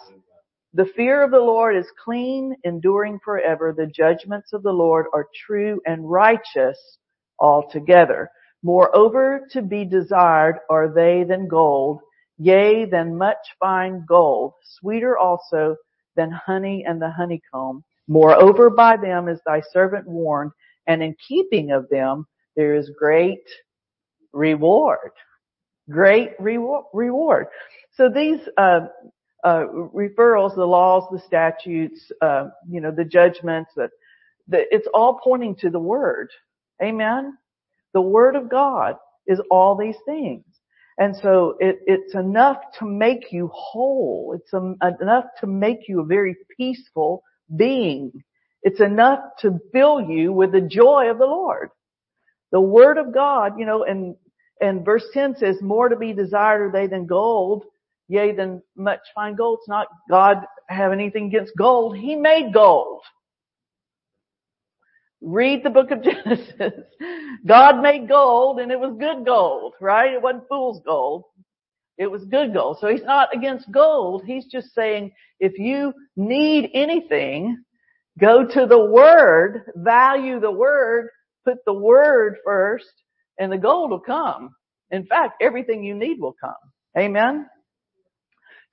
The 0.72 0.86
fear 0.96 1.22
of 1.22 1.30
the 1.30 1.38
Lord 1.38 1.76
is 1.76 1.86
clean, 2.02 2.56
enduring 2.64 3.20
forever. 3.24 3.74
The 3.76 3.86
judgments 3.86 4.52
of 4.52 4.62
the 4.62 4.72
Lord 4.72 5.06
are 5.12 5.26
true 5.46 5.80
and 5.86 6.10
righteous 6.10 6.78
altogether. 7.38 8.30
Moreover, 8.62 9.46
to 9.50 9.62
be 9.62 9.84
desired 9.84 10.58
are 10.68 10.88
they 10.92 11.24
than 11.24 11.48
gold, 11.48 12.00
yea, 12.38 12.84
than 12.84 13.16
much 13.16 13.54
fine 13.60 14.04
gold, 14.06 14.54
sweeter 14.64 15.16
also 15.16 15.76
than 16.16 16.30
honey 16.30 16.84
and 16.86 17.00
the 17.00 17.10
honeycomb. 17.10 17.84
Moreover, 18.08 18.70
by 18.70 18.96
them 18.96 19.28
is 19.28 19.40
thy 19.46 19.60
servant 19.72 20.08
warned, 20.08 20.50
and 20.86 21.02
in 21.02 21.14
keeping 21.26 21.70
of 21.70 21.88
them 21.88 22.26
there 22.56 22.74
is 22.74 22.90
great 22.98 23.44
reward. 24.32 25.12
Great 25.90 26.32
reward. 26.40 27.46
So 27.92 28.08
these 28.08 28.40
uh, 28.56 28.88
uh, 29.44 29.64
referrals, 29.94 30.54
the 30.54 30.66
laws, 30.66 31.04
the 31.10 31.20
statutes, 31.20 32.10
uh, 32.20 32.48
you 32.68 32.80
know, 32.80 32.90
the 32.90 33.04
judgments, 33.04 33.70
that 33.76 33.90
it's 34.48 34.88
all 34.92 35.20
pointing 35.22 35.54
to 35.56 35.70
the 35.70 35.78
Word. 35.78 36.30
Amen. 36.82 37.36
The 37.98 38.02
Word 38.02 38.36
of 38.36 38.48
God 38.48 38.94
is 39.26 39.40
all 39.50 39.76
these 39.76 39.96
things. 40.06 40.44
And 40.98 41.16
so 41.16 41.56
it, 41.58 41.80
it's 41.84 42.14
enough 42.14 42.58
to 42.78 42.86
make 42.86 43.32
you 43.32 43.50
whole. 43.52 44.36
It's 44.38 44.54
um, 44.54 44.76
enough 45.00 45.24
to 45.40 45.48
make 45.48 45.88
you 45.88 46.02
a 46.02 46.04
very 46.04 46.36
peaceful 46.56 47.24
being. 47.56 48.12
It's 48.62 48.80
enough 48.80 49.18
to 49.40 49.58
fill 49.72 50.00
you 50.00 50.32
with 50.32 50.52
the 50.52 50.60
joy 50.60 51.10
of 51.10 51.18
the 51.18 51.26
Lord. 51.26 51.70
The 52.52 52.60
Word 52.60 52.98
of 52.98 53.12
God, 53.12 53.58
you 53.58 53.66
know, 53.66 53.82
and, 53.82 54.14
and 54.60 54.84
verse 54.84 55.06
10 55.12 55.34
says, 55.38 55.56
more 55.60 55.88
to 55.88 55.96
be 55.96 56.12
desired 56.12 56.68
are 56.68 56.70
they 56.72 56.86
than 56.86 57.06
gold, 57.06 57.64
yea, 58.06 58.30
than 58.30 58.62
much 58.76 59.00
fine 59.12 59.34
gold. 59.34 59.58
It's 59.62 59.68
not 59.68 59.88
God 60.08 60.36
have 60.68 60.92
anything 60.92 61.26
against 61.26 61.56
gold. 61.58 61.96
He 61.96 62.14
made 62.14 62.54
gold. 62.54 63.00
Read 65.20 65.64
the 65.64 65.70
book 65.70 65.90
of 65.90 66.02
Genesis. 66.02 66.84
God 67.46 67.82
made 67.82 68.08
gold 68.08 68.60
and 68.60 68.70
it 68.70 68.78
was 68.78 68.96
good 68.98 69.24
gold, 69.24 69.74
right? 69.80 70.12
It 70.12 70.22
wasn't 70.22 70.48
fool's 70.48 70.80
gold. 70.84 71.24
It 71.96 72.10
was 72.10 72.24
good 72.24 72.54
gold. 72.54 72.78
So 72.80 72.88
he's 72.88 73.02
not 73.02 73.34
against 73.34 73.70
gold. 73.72 74.22
He's 74.24 74.46
just 74.46 74.72
saying 74.74 75.10
if 75.40 75.58
you 75.58 75.92
need 76.16 76.70
anything, 76.72 77.62
go 78.18 78.46
to 78.46 78.66
the 78.66 78.84
word, 78.84 79.62
value 79.74 80.38
the 80.38 80.50
word, 80.50 81.08
put 81.44 81.58
the 81.66 81.72
word 81.72 82.36
first, 82.44 82.92
and 83.38 83.50
the 83.50 83.58
gold 83.58 83.90
will 83.90 84.00
come. 84.00 84.50
In 84.90 85.06
fact, 85.06 85.42
everything 85.42 85.82
you 85.82 85.94
need 85.94 86.20
will 86.20 86.36
come. 86.40 86.54
Amen? 86.96 87.46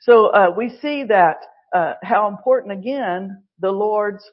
So 0.02 0.28
uh, 0.28 0.54
we 0.56 0.78
see 0.82 1.04
that 1.06 1.38
uh, 1.74 1.94
how 2.04 2.28
important 2.28 2.74
again 2.74 3.44
the 3.60 3.72
Lord's 3.72 4.24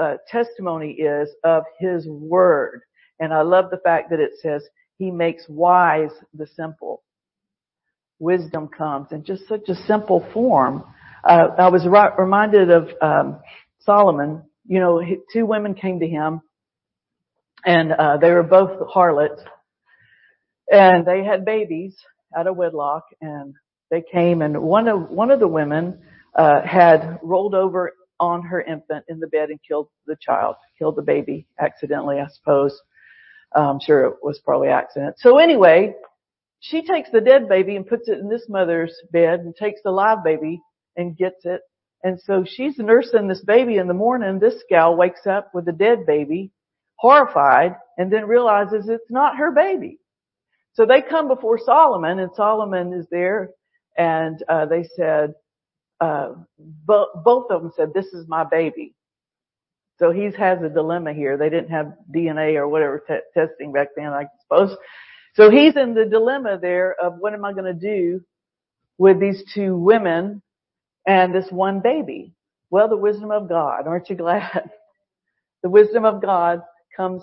uh, 0.00 0.16
testimony 0.30 0.92
is 0.92 1.28
of 1.44 1.64
His 1.78 2.06
Word, 2.06 2.82
and 3.20 3.32
I 3.32 3.42
love 3.42 3.66
the 3.70 3.78
fact 3.78 4.10
that 4.10 4.20
it 4.20 4.32
says 4.40 4.62
He 4.98 5.10
makes 5.10 5.44
wise 5.48 6.10
the 6.34 6.46
simple. 6.46 7.02
Wisdom 8.18 8.68
comes 8.68 9.08
in 9.12 9.24
just 9.24 9.46
such 9.48 9.68
a 9.68 9.74
simple 9.86 10.26
form. 10.32 10.82
Uh, 11.24 11.48
I 11.58 11.68
was 11.68 11.86
ri- 11.86 12.16
reminded 12.18 12.70
of 12.70 12.88
um, 13.00 13.40
Solomon. 13.80 14.42
You 14.66 14.80
know, 14.80 15.02
two 15.32 15.46
women 15.46 15.74
came 15.74 16.00
to 16.00 16.06
him, 16.06 16.40
and 17.64 17.92
uh, 17.92 18.16
they 18.18 18.30
were 18.30 18.42
both 18.42 18.88
harlots, 18.88 19.40
and 20.70 21.06
they 21.06 21.24
had 21.24 21.44
babies 21.44 21.96
out 22.36 22.46
of 22.46 22.56
wedlock, 22.56 23.04
and 23.20 23.54
they 23.90 24.02
came, 24.12 24.42
and 24.42 24.60
one 24.62 24.88
of 24.88 25.10
one 25.10 25.30
of 25.30 25.40
the 25.40 25.48
women 25.48 26.00
uh, 26.34 26.60
had 26.62 27.18
rolled 27.22 27.54
over 27.54 27.94
on 28.20 28.42
her 28.42 28.60
infant 28.60 29.04
in 29.08 29.20
the 29.20 29.26
bed 29.28 29.50
and 29.50 29.60
killed 29.66 29.88
the 30.06 30.16
child, 30.20 30.56
killed 30.78 30.96
the 30.96 31.02
baby 31.02 31.46
accidentally, 31.60 32.18
I 32.20 32.28
suppose. 32.28 32.80
I'm 33.54 33.80
sure 33.80 34.04
it 34.04 34.16
was 34.22 34.38
probably 34.44 34.68
accident. 34.68 35.16
So 35.18 35.38
anyway, 35.38 35.94
she 36.60 36.84
takes 36.84 37.10
the 37.10 37.20
dead 37.20 37.48
baby 37.48 37.76
and 37.76 37.86
puts 37.86 38.08
it 38.08 38.18
in 38.18 38.28
this 38.28 38.48
mother's 38.48 38.94
bed 39.12 39.40
and 39.40 39.54
takes 39.54 39.80
the 39.82 39.90
live 39.90 40.22
baby 40.24 40.60
and 40.96 41.16
gets 41.16 41.44
it. 41.44 41.62
And 42.04 42.20
so 42.20 42.44
she's 42.46 42.78
nursing 42.78 43.28
this 43.28 43.42
baby 43.42 43.76
in 43.76 43.88
the 43.88 43.94
morning. 43.94 44.38
This 44.38 44.62
gal 44.68 44.96
wakes 44.96 45.26
up 45.26 45.50
with 45.54 45.64
the 45.64 45.72
dead 45.72 46.06
baby, 46.06 46.52
horrified, 46.96 47.76
and 47.96 48.12
then 48.12 48.26
realizes 48.26 48.88
it's 48.88 49.10
not 49.10 49.36
her 49.36 49.50
baby. 49.50 49.98
So 50.74 50.86
they 50.86 51.02
come 51.02 51.26
before 51.26 51.58
Solomon 51.58 52.20
and 52.20 52.30
Solomon 52.36 52.92
is 52.92 53.06
there 53.10 53.50
and 53.96 54.42
uh, 54.48 54.66
they 54.66 54.88
said, 54.94 55.34
uh, 56.00 56.34
bo- 56.58 57.10
both 57.24 57.50
of 57.50 57.62
them 57.62 57.72
said, 57.76 57.94
"This 57.94 58.08
is 58.08 58.28
my 58.28 58.44
baby." 58.44 58.94
So 59.98 60.12
he 60.12 60.24
has 60.38 60.62
a 60.62 60.70
dilemma 60.70 61.14
here. 61.14 61.38
They 61.38 61.50
didn't 61.50 61.70
have 61.70 61.94
DNA 62.14 62.56
or 62.56 62.68
whatever 62.68 63.04
t- 63.06 63.18
testing 63.34 63.72
back 63.72 63.88
then, 63.96 64.08
I 64.08 64.26
suppose. 64.42 64.76
So 65.36 65.50
he's 65.50 65.76
in 65.76 65.94
the 65.94 66.06
dilemma 66.06 66.58
there 66.60 66.96
of 67.02 67.14
what 67.18 67.34
am 67.34 67.44
I 67.44 67.52
going 67.52 67.66
to 67.66 67.74
do 67.74 68.22
with 68.98 69.20
these 69.20 69.42
two 69.54 69.76
women 69.76 70.42
and 71.06 71.34
this 71.34 71.48
one 71.50 71.80
baby? 71.80 72.34
Well, 72.70 72.88
the 72.88 72.96
wisdom 72.96 73.30
of 73.30 73.48
God. 73.48 73.86
Aren't 73.86 74.10
you 74.10 74.16
glad? 74.16 74.70
the 75.62 75.70
wisdom 75.70 76.04
of 76.04 76.22
God 76.22 76.62
comes 76.96 77.22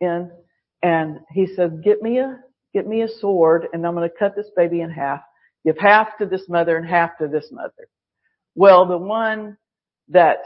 in 0.00 0.30
and 0.82 1.18
he 1.32 1.46
says, 1.46 1.72
get 1.84 2.02
me 2.02 2.18
a, 2.20 2.40
get 2.74 2.86
me 2.86 3.02
a 3.02 3.08
sword 3.08 3.68
and 3.72 3.86
I'm 3.86 3.94
going 3.94 4.08
to 4.08 4.16
cut 4.18 4.36
this 4.36 4.50
baby 4.56 4.82
in 4.82 4.90
half 4.90 5.20
Give 5.66 5.76
half 5.78 6.18
to 6.18 6.26
this 6.26 6.48
mother 6.48 6.76
and 6.78 6.88
half 6.88 7.18
to 7.18 7.28
this 7.28 7.48
mother. 7.52 7.88
Well, 8.56 8.86
the 8.86 8.96
one 8.96 9.58
that 10.08 10.38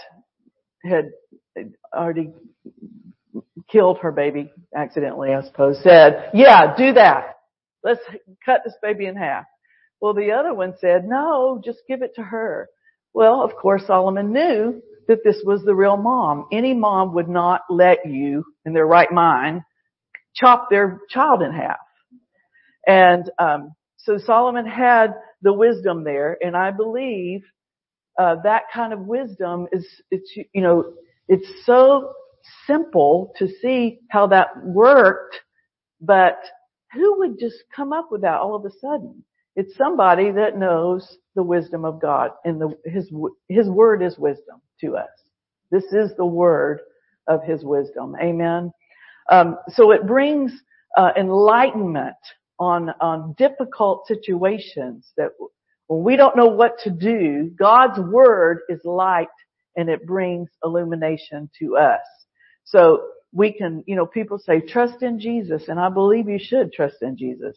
had 0.85 1.11
already 1.95 2.33
killed 3.71 3.99
her 3.99 4.11
baby 4.11 4.53
accidentally, 4.77 5.33
I 5.33 5.43
suppose, 5.43 5.81
said, 5.83 6.31
yeah, 6.35 6.75
do 6.77 6.93
that. 6.95 7.37
Let's 7.85 8.01
cut 8.45 8.63
this 8.65 8.75
baby 8.83 9.07
in 9.07 9.15
half. 9.15 9.45
Well, 10.01 10.13
the 10.13 10.33
other 10.33 10.53
one 10.53 10.75
said, 10.81 11.05
no, 11.07 11.63
just 11.65 11.79
give 11.87 12.03
it 12.03 12.17
to 12.17 12.23
her. 12.23 12.69
Well, 13.15 13.43
of 13.43 13.55
course, 13.55 13.87
Solomon 13.87 14.33
knew 14.33 14.83
that 15.07 15.23
this 15.25 15.41
was 15.45 15.63
the 15.65 15.75
real 15.75 15.97
mom. 15.97 16.47
Any 16.51 16.75
mom 16.75 17.15
would 17.15 17.29
not 17.29 17.63
let 17.71 18.07
you, 18.07 18.45
in 18.65 18.73
their 18.73 18.87
right 18.87 19.11
mind, 19.13 19.63
chop 20.35 20.69
their 20.69 21.01
child 21.11 21.43
in 21.43 21.53
half. 21.53 21.79
And 22.87 23.31
um, 23.39 23.75
so 23.99 24.19
Solomon 24.19 24.67
had 24.67 25.15
the 25.43 25.53
wisdom 25.53 26.03
there, 26.03 26.37
and 26.41 26.57
I 26.57 26.73
believe 26.73 27.43
uh, 28.19 28.37
that 28.45 28.63
kind 28.73 28.93
of 28.93 29.01
wisdom 29.01 29.67
is, 29.73 29.87
it's, 30.11 30.31
you 30.53 30.63
know, 30.63 30.93
it's 31.29 31.49
so 31.65 32.13
simple 32.67 33.33
to 33.39 33.49
see 33.61 34.01
how 34.09 34.27
that 34.29 34.49
worked, 34.65 35.37
but 36.01 36.39
who 36.93 37.19
would 37.19 37.39
just 37.39 37.57
come 37.75 37.93
up 37.93 38.09
with 38.11 38.23
that 38.23 38.41
all 38.41 38.55
of 38.55 38.65
a 38.65 38.71
sudden? 38.81 39.25
It's 39.57 39.77
somebody 39.77 40.31
that 40.33 40.59
knows 40.59 41.19
the 41.35 41.43
wisdom 41.43 41.85
of 41.85 42.01
God, 42.01 42.31
and 42.45 42.61
the, 42.61 42.77
His 42.85 43.11
His 43.49 43.69
word 43.69 44.03
is 44.03 44.19
wisdom 44.19 44.61
to 44.81 44.97
us. 44.97 45.09
This 45.71 45.85
is 45.93 46.11
the 46.17 46.27
word 46.27 46.81
of 47.27 47.43
His 47.45 47.65
wisdom. 47.65 48.17
Amen. 48.21 48.73
Um, 49.31 49.59
so 49.69 49.93
it 49.93 50.07
brings 50.07 50.53
uh, 50.97 51.11
enlightenment 51.17 52.17
on, 52.59 52.91
on 53.01 53.35
difficult 53.39 54.07
situations 54.07 55.13
that 55.17 55.31
when 55.91 56.05
we 56.05 56.15
don't 56.17 56.37
know 56.37 56.47
what 56.47 56.79
to 56.85 56.91
do, 56.91 57.51
God's 57.59 57.99
word 57.99 58.61
is 58.69 58.81
light 58.85 59.27
and 59.77 59.89
it 59.91 60.07
brings 60.07 60.49
illumination 60.65 61.51
to 61.59 61.79
us. 61.79 62.03
So 62.63 63.09
we 63.33 63.53
can, 63.53 63.83
you 63.89 63.97
know, 63.97 64.07
people 64.07 64.39
say 64.39 64.61
trust 64.61 65.03
in 65.03 65.19
Jesus 65.19 65.65
and 65.67 65.81
I 65.81 65.89
believe 65.89 66.29
you 66.29 66.39
should 66.41 66.73
trust 66.73 66.99
in 67.03 67.17
Jesus. 67.17 67.57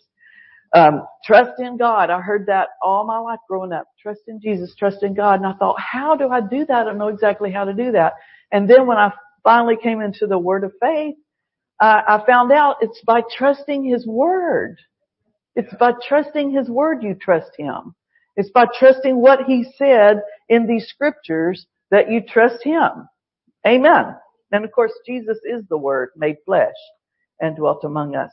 Um, 0.75 1.03
trust 1.23 1.59
in 1.59 1.77
God. 1.77 2.09
I 2.09 2.21
heard 2.21 2.47
that 2.47 2.69
all 2.81 3.05
my 3.05 3.19
life 3.19 3.39
growing 3.47 3.71
up. 3.71 3.85
Trust 4.01 4.21
in 4.27 4.41
Jesus, 4.41 4.73
trust 4.75 5.03
in 5.03 5.13
God. 5.13 5.35
And 5.35 5.45
I 5.45 5.53
thought, 5.53 5.79
how 5.79 6.15
do 6.15 6.29
I 6.29 6.41
do 6.41 6.65
that? 6.65 6.75
I 6.75 6.83
don't 6.85 6.97
know 6.97 7.09
exactly 7.09 7.51
how 7.51 7.65
to 7.65 7.73
do 7.75 7.91
that. 7.91 8.13
And 8.51 8.67
then 8.67 8.87
when 8.87 8.97
I 8.97 9.11
finally 9.43 9.77
came 9.77 10.01
into 10.01 10.25
the 10.25 10.39
word 10.39 10.63
of 10.63 10.73
faith, 10.81 11.17
uh, 11.79 12.01
I 12.07 12.23
found 12.25 12.51
out 12.51 12.77
it's 12.81 13.01
by 13.05 13.21
trusting 13.37 13.85
His 13.85 14.07
word. 14.07 14.77
It's 15.55 15.73
by 15.79 15.93
trusting 16.07 16.51
His 16.51 16.69
Word 16.69 17.03
you 17.03 17.13
trust 17.15 17.51
Him. 17.57 17.93
It's 18.35 18.51
by 18.51 18.65
trusting 18.79 19.15
what 19.15 19.43
He 19.45 19.65
said 19.77 20.21
in 20.49 20.67
these 20.67 20.87
scriptures 20.87 21.65
that 21.91 22.09
you 22.09 22.21
trust 22.21 22.63
Him. 22.63 23.07
Amen. 23.65 24.15
And 24.51 24.65
of 24.65 24.71
course, 24.71 24.93
Jesus 25.07 25.37
is 25.45 25.63
the 25.69 25.77
Word 25.77 26.09
made 26.15 26.37
flesh 26.45 26.73
and 27.39 27.55
dwelt 27.55 27.83
among 27.83 28.15
us. 28.15 28.31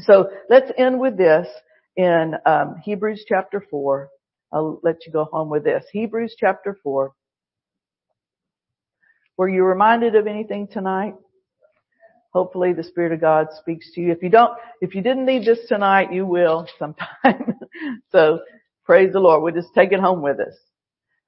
So 0.00 0.30
let's 0.48 0.70
end 0.78 1.00
with 1.00 1.16
this 1.16 1.48
in 1.96 2.34
um, 2.46 2.76
Hebrews 2.84 3.24
chapter 3.28 3.64
4. 3.70 4.08
I'll 4.52 4.80
let 4.82 5.06
you 5.06 5.12
go 5.12 5.24
home 5.24 5.50
with 5.50 5.64
this. 5.64 5.84
Hebrews 5.92 6.36
chapter 6.38 6.78
4. 6.82 7.12
Were 9.36 9.48
you 9.48 9.64
reminded 9.64 10.14
of 10.14 10.26
anything 10.26 10.68
tonight? 10.68 11.14
Hopefully 12.32 12.72
the 12.72 12.84
Spirit 12.84 13.12
of 13.12 13.20
God 13.20 13.48
speaks 13.58 13.90
to 13.94 14.00
you. 14.00 14.12
If 14.12 14.22
you 14.22 14.28
don't, 14.28 14.52
if 14.80 14.94
you 14.94 15.02
didn't 15.02 15.26
need 15.26 15.44
this 15.44 15.66
tonight, 15.68 16.12
you 16.12 16.26
will 16.26 16.66
sometime. 16.78 17.08
so 18.12 18.40
praise 18.88 19.12
the 19.12 19.20
Lord. 19.20 19.42
We'll 19.42 19.54
just 19.54 19.74
take 19.74 19.92
it 19.92 20.00
home 20.00 20.22
with 20.22 20.40
us. 20.40 20.54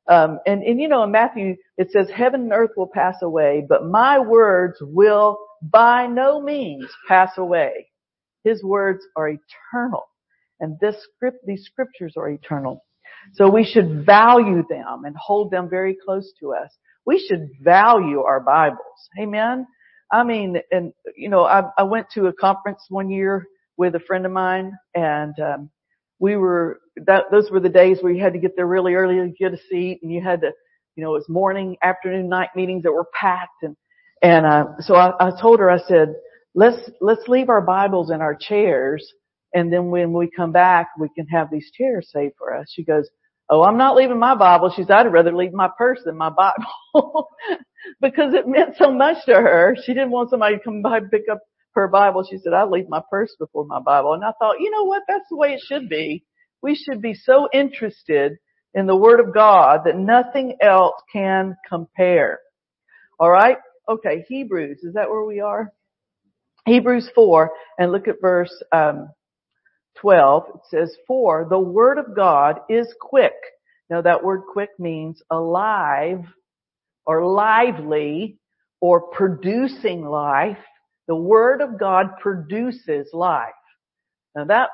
Um, 0.08 0.38
and, 0.46 0.62
and 0.62 0.80
you 0.80 0.88
know, 0.88 1.02
in 1.02 1.10
Matthew, 1.10 1.56
it 1.76 1.90
says 1.92 2.08
heaven 2.08 2.40
and 2.40 2.52
earth 2.52 2.70
will 2.74 2.90
pass 2.92 3.16
away, 3.22 3.66
but 3.68 3.84
my 3.84 4.18
words 4.18 4.78
will 4.80 5.38
by 5.62 6.06
no 6.06 6.40
means 6.40 6.86
pass 7.06 7.32
away. 7.36 7.88
His 8.44 8.64
words 8.64 9.04
are 9.14 9.28
eternal. 9.28 10.04
And 10.58 10.78
this 10.80 10.96
script, 11.14 11.44
these 11.46 11.64
scriptures 11.64 12.14
are 12.16 12.30
eternal. 12.30 12.82
So 13.34 13.50
we 13.50 13.64
should 13.64 14.06
value 14.06 14.64
them 14.70 15.04
and 15.04 15.14
hold 15.16 15.50
them 15.50 15.68
very 15.68 15.96
close 16.02 16.32
to 16.40 16.54
us. 16.54 16.70
We 17.04 17.22
should 17.28 17.50
value 17.60 18.22
our 18.22 18.40
Bibles. 18.40 18.78
Amen. 19.20 19.66
I 20.10 20.24
mean, 20.24 20.56
and 20.72 20.94
you 21.14 21.28
know, 21.28 21.44
I, 21.44 21.64
I 21.76 21.82
went 21.82 22.06
to 22.14 22.26
a 22.26 22.32
conference 22.32 22.80
one 22.88 23.10
year 23.10 23.46
with 23.76 23.94
a 23.94 24.00
friend 24.00 24.24
of 24.24 24.32
mine, 24.32 24.72
and 24.94 25.34
um, 25.38 25.70
we 26.20 26.36
were 26.36 26.80
that 27.06 27.24
those 27.32 27.50
were 27.50 27.60
the 27.60 27.68
days 27.68 27.98
where 28.00 28.12
you 28.12 28.22
had 28.22 28.34
to 28.34 28.38
get 28.38 28.54
there 28.56 28.66
really 28.66 28.94
early 28.94 29.16
to 29.16 29.32
get 29.38 29.54
a 29.54 29.58
seat, 29.70 30.00
and 30.02 30.12
you 30.12 30.22
had 30.22 30.42
to, 30.42 30.52
you 30.96 31.02
know, 31.02 31.10
it 31.12 31.18
was 31.18 31.28
morning, 31.28 31.76
afternoon, 31.82 32.28
night 32.28 32.50
meetings 32.54 32.84
that 32.84 32.92
were 32.92 33.06
packed, 33.18 33.62
and 33.62 33.76
and 34.22 34.46
uh, 34.46 34.66
so 34.80 34.94
I, 34.94 35.28
I 35.28 35.40
told 35.40 35.60
her, 35.60 35.70
I 35.70 35.78
said, 35.78 36.14
let's 36.54 36.90
let's 37.00 37.26
leave 37.26 37.48
our 37.48 37.62
Bibles 37.62 38.10
in 38.10 38.20
our 38.20 38.36
chairs, 38.36 39.12
and 39.54 39.72
then 39.72 39.90
when 39.90 40.12
we 40.12 40.30
come 40.30 40.52
back, 40.52 40.90
we 40.98 41.08
can 41.16 41.26
have 41.28 41.50
these 41.50 41.70
chairs 41.72 42.10
saved 42.12 42.34
for 42.38 42.54
us. 42.54 42.70
She 42.72 42.84
goes, 42.84 43.08
Oh, 43.50 43.64
I'm 43.64 43.76
not 43.76 43.96
leaving 43.96 44.18
my 44.18 44.36
Bible. 44.36 44.72
She 44.74 44.82
said, 44.82 44.92
I'd 44.92 45.12
rather 45.12 45.34
leave 45.34 45.52
my 45.52 45.68
purse 45.76 46.00
than 46.04 46.16
my 46.16 46.30
Bible. 46.30 47.28
because 48.00 48.32
it 48.34 48.46
meant 48.46 48.76
so 48.78 48.92
much 48.92 49.24
to 49.26 49.34
her. 49.34 49.76
She 49.84 49.92
didn't 49.92 50.12
want 50.12 50.30
somebody 50.30 50.56
to 50.56 50.62
come 50.62 50.82
by 50.82 50.98
and 50.98 51.10
pick 51.10 51.24
up 51.30 51.40
her 51.80 51.88
Bible. 51.88 52.26
She 52.28 52.38
said, 52.38 52.52
I 52.52 52.64
leave 52.64 52.88
my 52.88 53.02
purse 53.10 53.34
before 53.38 53.66
my 53.66 53.80
Bible. 53.80 54.14
And 54.14 54.24
I 54.24 54.32
thought, 54.38 54.60
you 54.60 54.70
know 54.70 54.84
what? 54.84 55.02
That's 55.08 55.28
the 55.30 55.36
way 55.36 55.54
it 55.54 55.62
should 55.66 55.88
be. 55.88 56.24
We 56.62 56.74
should 56.74 57.02
be 57.02 57.14
so 57.14 57.48
interested 57.52 58.38
in 58.74 58.86
the 58.86 58.96
Word 58.96 59.20
of 59.20 59.34
God 59.34 59.80
that 59.84 59.96
nothing 59.96 60.56
else 60.60 60.94
can 61.12 61.56
compare. 61.68 62.40
Alright? 63.18 63.58
Okay, 63.88 64.24
Hebrews. 64.28 64.78
Is 64.82 64.94
that 64.94 65.10
where 65.10 65.24
we 65.24 65.40
are? 65.40 65.72
Hebrews 66.66 67.10
4 67.14 67.50
and 67.78 67.90
look 67.92 68.06
at 68.06 68.20
verse, 68.20 68.52
um, 68.72 69.08
12. 70.00 70.44
It 70.54 70.60
says, 70.70 70.96
for 71.06 71.46
the 71.48 71.58
Word 71.58 71.98
of 71.98 72.14
God 72.14 72.60
is 72.68 72.86
quick. 73.00 73.32
Now 73.90 74.02
that 74.02 74.22
word 74.22 74.42
quick 74.52 74.70
means 74.78 75.20
alive 75.30 76.20
or 77.04 77.26
lively 77.26 78.38
or 78.80 79.00
producing 79.10 80.04
life. 80.04 80.58
The 81.10 81.16
Word 81.16 81.60
of 81.60 81.76
God 81.76 82.18
produces 82.20 83.08
life. 83.12 83.50
Now 84.36 84.44
that 84.44 84.68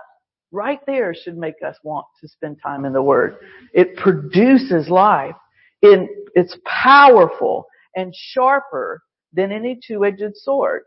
right 0.52 0.80
there 0.86 1.14
should 1.14 1.38
make 1.38 1.62
us 1.66 1.76
want 1.82 2.04
to 2.20 2.28
spend 2.28 2.58
time 2.62 2.84
in 2.84 2.92
the 2.92 3.00
Word. 3.00 3.38
It 3.72 3.96
produces 3.96 4.90
life. 4.90 5.34
It, 5.80 6.10
it's 6.34 6.54
powerful 6.66 7.64
and 7.94 8.14
sharper 8.14 9.00
than 9.32 9.50
any 9.50 9.80
two-edged 9.82 10.36
sword. 10.36 10.82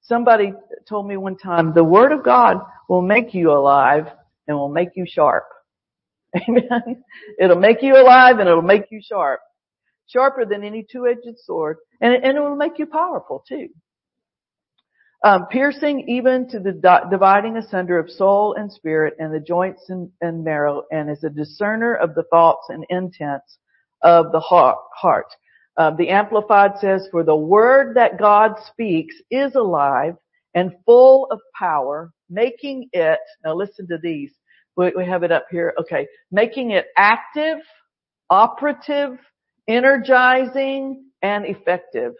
Somebody 0.00 0.54
told 0.88 1.06
me 1.06 1.18
one 1.18 1.36
time, 1.36 1.74
the 1.74 1.84
Word 1.84 2.10
of 2.10 2.24
God 2.24 2.56
will 2.88 3.02
make 3.02 3.34
you 3.34 3.52
alive 3.52 4.06
and 4.48 4.56
will 4.56 4.70
make 4.70 4.96
you 4.96 5.04
sharp. 5.06 5.44
Amen. 6.48 7.04
It'll 7.38 7.58
make 7.58 7.82
you 7.82 8.00
alive 8.00 8.38
and 8.38 8.48
it'll 8.48 8.62
make 8.62 8.86
you 8.90 9.02
sharp. 9.04 9.40
Sharper 10.06 10.46
than 10.46 10.64
any 10.64 10.86
two-edged 10.90 11.38
sword. 11.44 11.76
And, 12.00 12.14
and 12.14 12.38
it 12.38 12.40
will 12.40 12.56
make 12.56 12.78
you 12.78 12.86
powerful 12.86 13.44
too. 13.46 13.68
Um, 15.24 15.46
piercing 15.50 16.08
even 16.08 16.48
to 16.50 16.60
the 16.60 16.72
di- 16.72 17.04
dividing 17.10 17.56
asunder 17.56 17.98
of 17.98 18.10
soul 18.10 18.54
and 18.54 18.70
spirit 18.70 19.14
and 19.18 19.34
the 19.34 19.40
joints 19.40 19.88
and, 19.88 20.10
and 20.20 20.44
marrow 20.44 20.82
and 20.92 21.10
is 21.10 21.24
a 21.24 21.30
discerner 21.30 21.94
of 21.94 22.14
the 22.14 22.24
thoughts 22.30 22.66
and 22.68 22.84
intents 22.90 23.58
of 24.02 24.30
the 24.30 24.40
heart. 24.40 25.26
Uh, 25.76 25.90
the 25.96 26.10
Amplified 26.10 26.72
says, 26.80 27.08
for 27.10 27.24
the 27.24 27.34
word 27.36 27.96
that 27.96 28.18
God 28.18 28.52
speaks 28.66 29.16
is 29.30 29.54
alive 29.54 30.14
and 30.54 30.72
full 30.84 31.26
of 31.30 31.40
power, 31.58 32.12
making 32.30 32.88
it, 32.92 33.18
now 33.44 33.54
listen 33.54 33.88
to 33.88 33.98
these, 34.00 34.32
we, 34.76 34.92
we 34.96 35.04
have 35.06 35.22
it 35.22 35.32
up 35.32 35.46
here, 35.50 35.74
okay, 35.80 36.06
making 36.30 36.70
it 36.70 36.86
active, 36.96 37.58
operative, 38.30 39.18
energizing, 39.66 41.04
and 41.22 41.44
effective. 41.46 42.12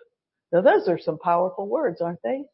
Now 0.52 0.62
those 0.62 0.88
are 0.88 0.98
some 0.98 1.18
powerful 1.18 1.68
words, 1.68 2.00
aren't 2.00 2.22
they? 2.24 2.44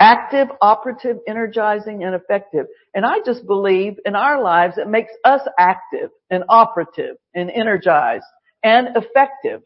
Active, 0.00 0.48
operative, 0.60 1.18
energizing, 1.28 2.02
and 2.02 2.14
effective. 2.14 2.66
And 2.94 3.06
I 3.06 3.18
just 3.24 3.46
believe 3.46 3.94
in 4.04 4.16
our 4.16 4.42
lives 4.42 4.76
it 4.76 4.88
makes 4.88 5.12
us 5.24 5.40
active 5.58 6.10
and 6.30 6.44
operative 6.48 7.16
and 7.34 7.50
energized 7.50 8.24
and 8.64 8.88
effective. 8.96 9.62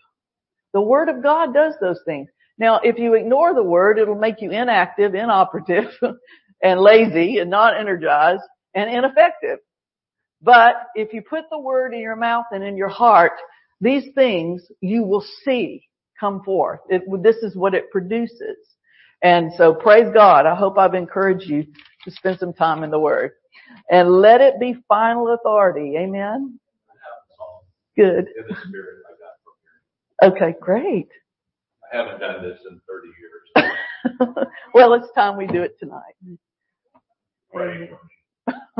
The 0.74 0.80
Word 0.82 1.08
of 1.08 1.22
God 1.22 1.54
does 1.54 1.74
those 1.80 2.00
things. 2.04 2.28
Now, 2.58 2.80
if 2.82 2.98
you 2.98 3.14
ignore 3.14 3.54
the 3.54 3.62
Word, 3.62 3.98
it'll 3.98 4.14
make 4.16 4.42
you 4.42 4.50
inactive, 4.50 5.14
inoperative, 5.14 5.90
and 6.62 6.80
lazy, 6.80 7.38
and 7.38 7.50
not 7.50 7.78
energized, 7.78 8.42
and 8.74 8.90
ineffective. 8.90 9.58
But 10.42 10.74
if 10.94 11.12
you 11.12 11.22
put 11.22 11.44
the 11.50 11.58
Word 11.58 11.94
in 11.94 12.00
your 12.00 12.16
mouth 12.16 12.46
and 12.52 12.62
in 12.62 12.76
your 12.76 12.88
heart, 12.88 13.32
these 13.80 14.04
things 14.14 14.62
you 14.80 15.04
will 15.04 15.24
see 15.44 15.84
come 16.18 16.42
forth. 16.42 16.80
It, 16.88 17.02
this 17.22 17.36
is 17.36 17.56
what 17.56 17.74
it 17.74 17.90
produces. 17.90 18.56
And 19.22 19.52
so 19.57 19.74
praise 19.74 20.09
God. 20.14 20.46
I 20.46 20.54
hope 20.54 20.78
I've 20.78 20.94
encouraged 20.94 21.48
you 21.48 21.66
to 22.04 22.11
spend 22.11 22.38
some 22.38 22.52
time 22.52 22.85
in 22.85 22.90
the 22.90 22.98
Word. 22.98 23.33
And 23.90 24.11
let 24.20 24.40
it 24.40 24.59
be 24.61 24.76
final 24.88 25.35
authority. 25.35 25.96
Amen? 25.98 26.59
Good. 27.96 28.28
Okay, 30.22 30.54
great. 30.61 31.09
I 31.92 31.96
haven't 31.96 32.20
done 32.20 32.42
this 32.42 32.59
in 32.70 32.81
30 32.88 33.09
years. 33.18 34.46
well, 34.74 34.94
it's 34.94 35.11
time 35.12 35.37
we 35.37 35.46
do 35.46 35.62
it 35.62 35.78
tonight. 35.78 36.14
Pray. 37.52 37.90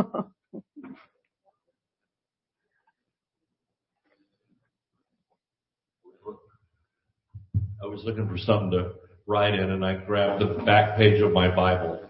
I 7.83 7.87
was 7.87 8.05
looking 8.05 8.29
for 8.29 8.37
something 8.37 8.70
to 8.72 8.92
write 9.29 9.55
in 9.55 9.71
and 9.71 9.85
I 9.85 9.95
grabbed 9.95 10.41
the 10.43 10.47
back 10.64 10.97
page 10.97 11.21
of 11.21 11.33
my 11.33 11.55
Bible. 11.55 12.01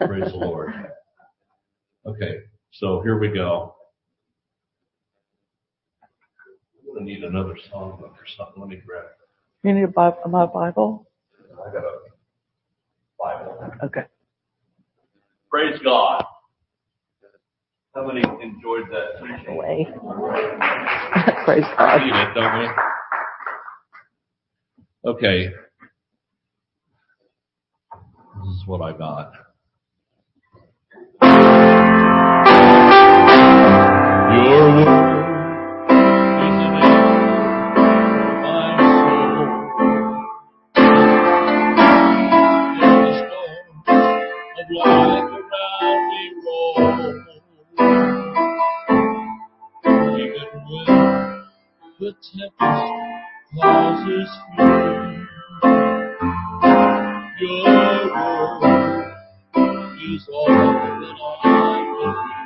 Praise 0.00 0.30
the 0.32 0.36
Lord. 0.36 0.74
Okay, 2.04 2.38
so 2.72 3.00
here 3.02 3.18
we 3.18 3.28
go. 3.28 3.76
I'm 6.80 6.94
gonna 6.94 7.06
need 7.06 7.22
another 7.22 7.54
songbook 7.72 8.02
or 8.02 8.26
something. 8.36 8.60
Let 8.60 8.68
me 8.68 8.82
grab. 8.84 9.04
You 9.62 9.72
need 9.72 9.84
a 9.84 9.88
Bible, 9.88 10.18
my 10.28 10.44
Bible? 10.46 11.06
I 11.54 11.72
got 11.72 11.84
a 11.84 11.98
Bible. 13.18 13.70
Okay. 13.84 14.04
Praise 15.48 15.78
God. 15.84 16.24
How 17.94 18.04
many 18.06 18.20
enjoyed 18.20 18.84
that 18.90 19.20
preaching? 19.20 19.46
Away. 19.54 19.86
praise 21.44 21.64
God. 21.78 22.00
We 22.00 22.06
need 22.10 22.16
it, 22.16 22.34
don't 22.34 22.58
we? 22.58 22.68
Okay. 25.10 25.52
This 28.62 28.66
is 28.66 28.68
what 28.68 28.80
I 28.80 28.92
got. 28.96 29.32
Your 34.32 34.76
word 34.76 35.12
the 52.00 52.14
tempest 52.34 52.92
causes 53.60 54.30
fear, 54.56 55.11
is 60.10 60.28
all 60.28 60.46
that 60.48 60.56
I 60.56 60.98
need. 61.00 62.41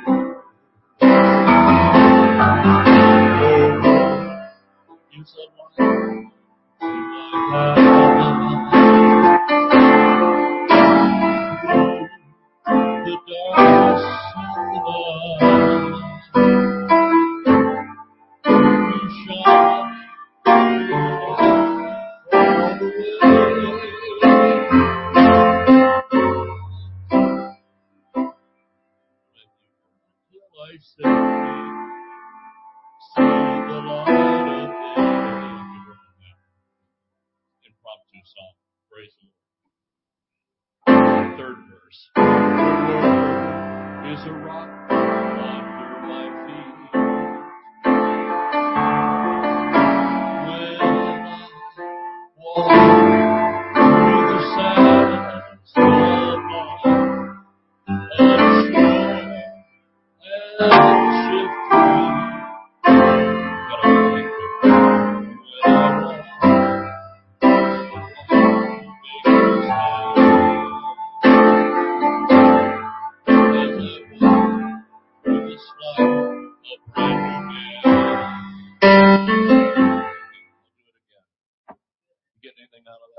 Out 82.89 82.99
of 83.01 83.09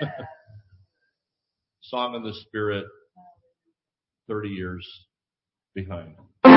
that? 0.00 0.10
Song 1.82 2.14
in 2.14 2.22
the 2.22 2.32
Spirit, 2.46 2.84
30 4.28 4.48
years 4.48 4.86
behind. 5.74 6.14
Is 6.44 6.50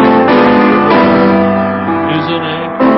an 2.29 2.90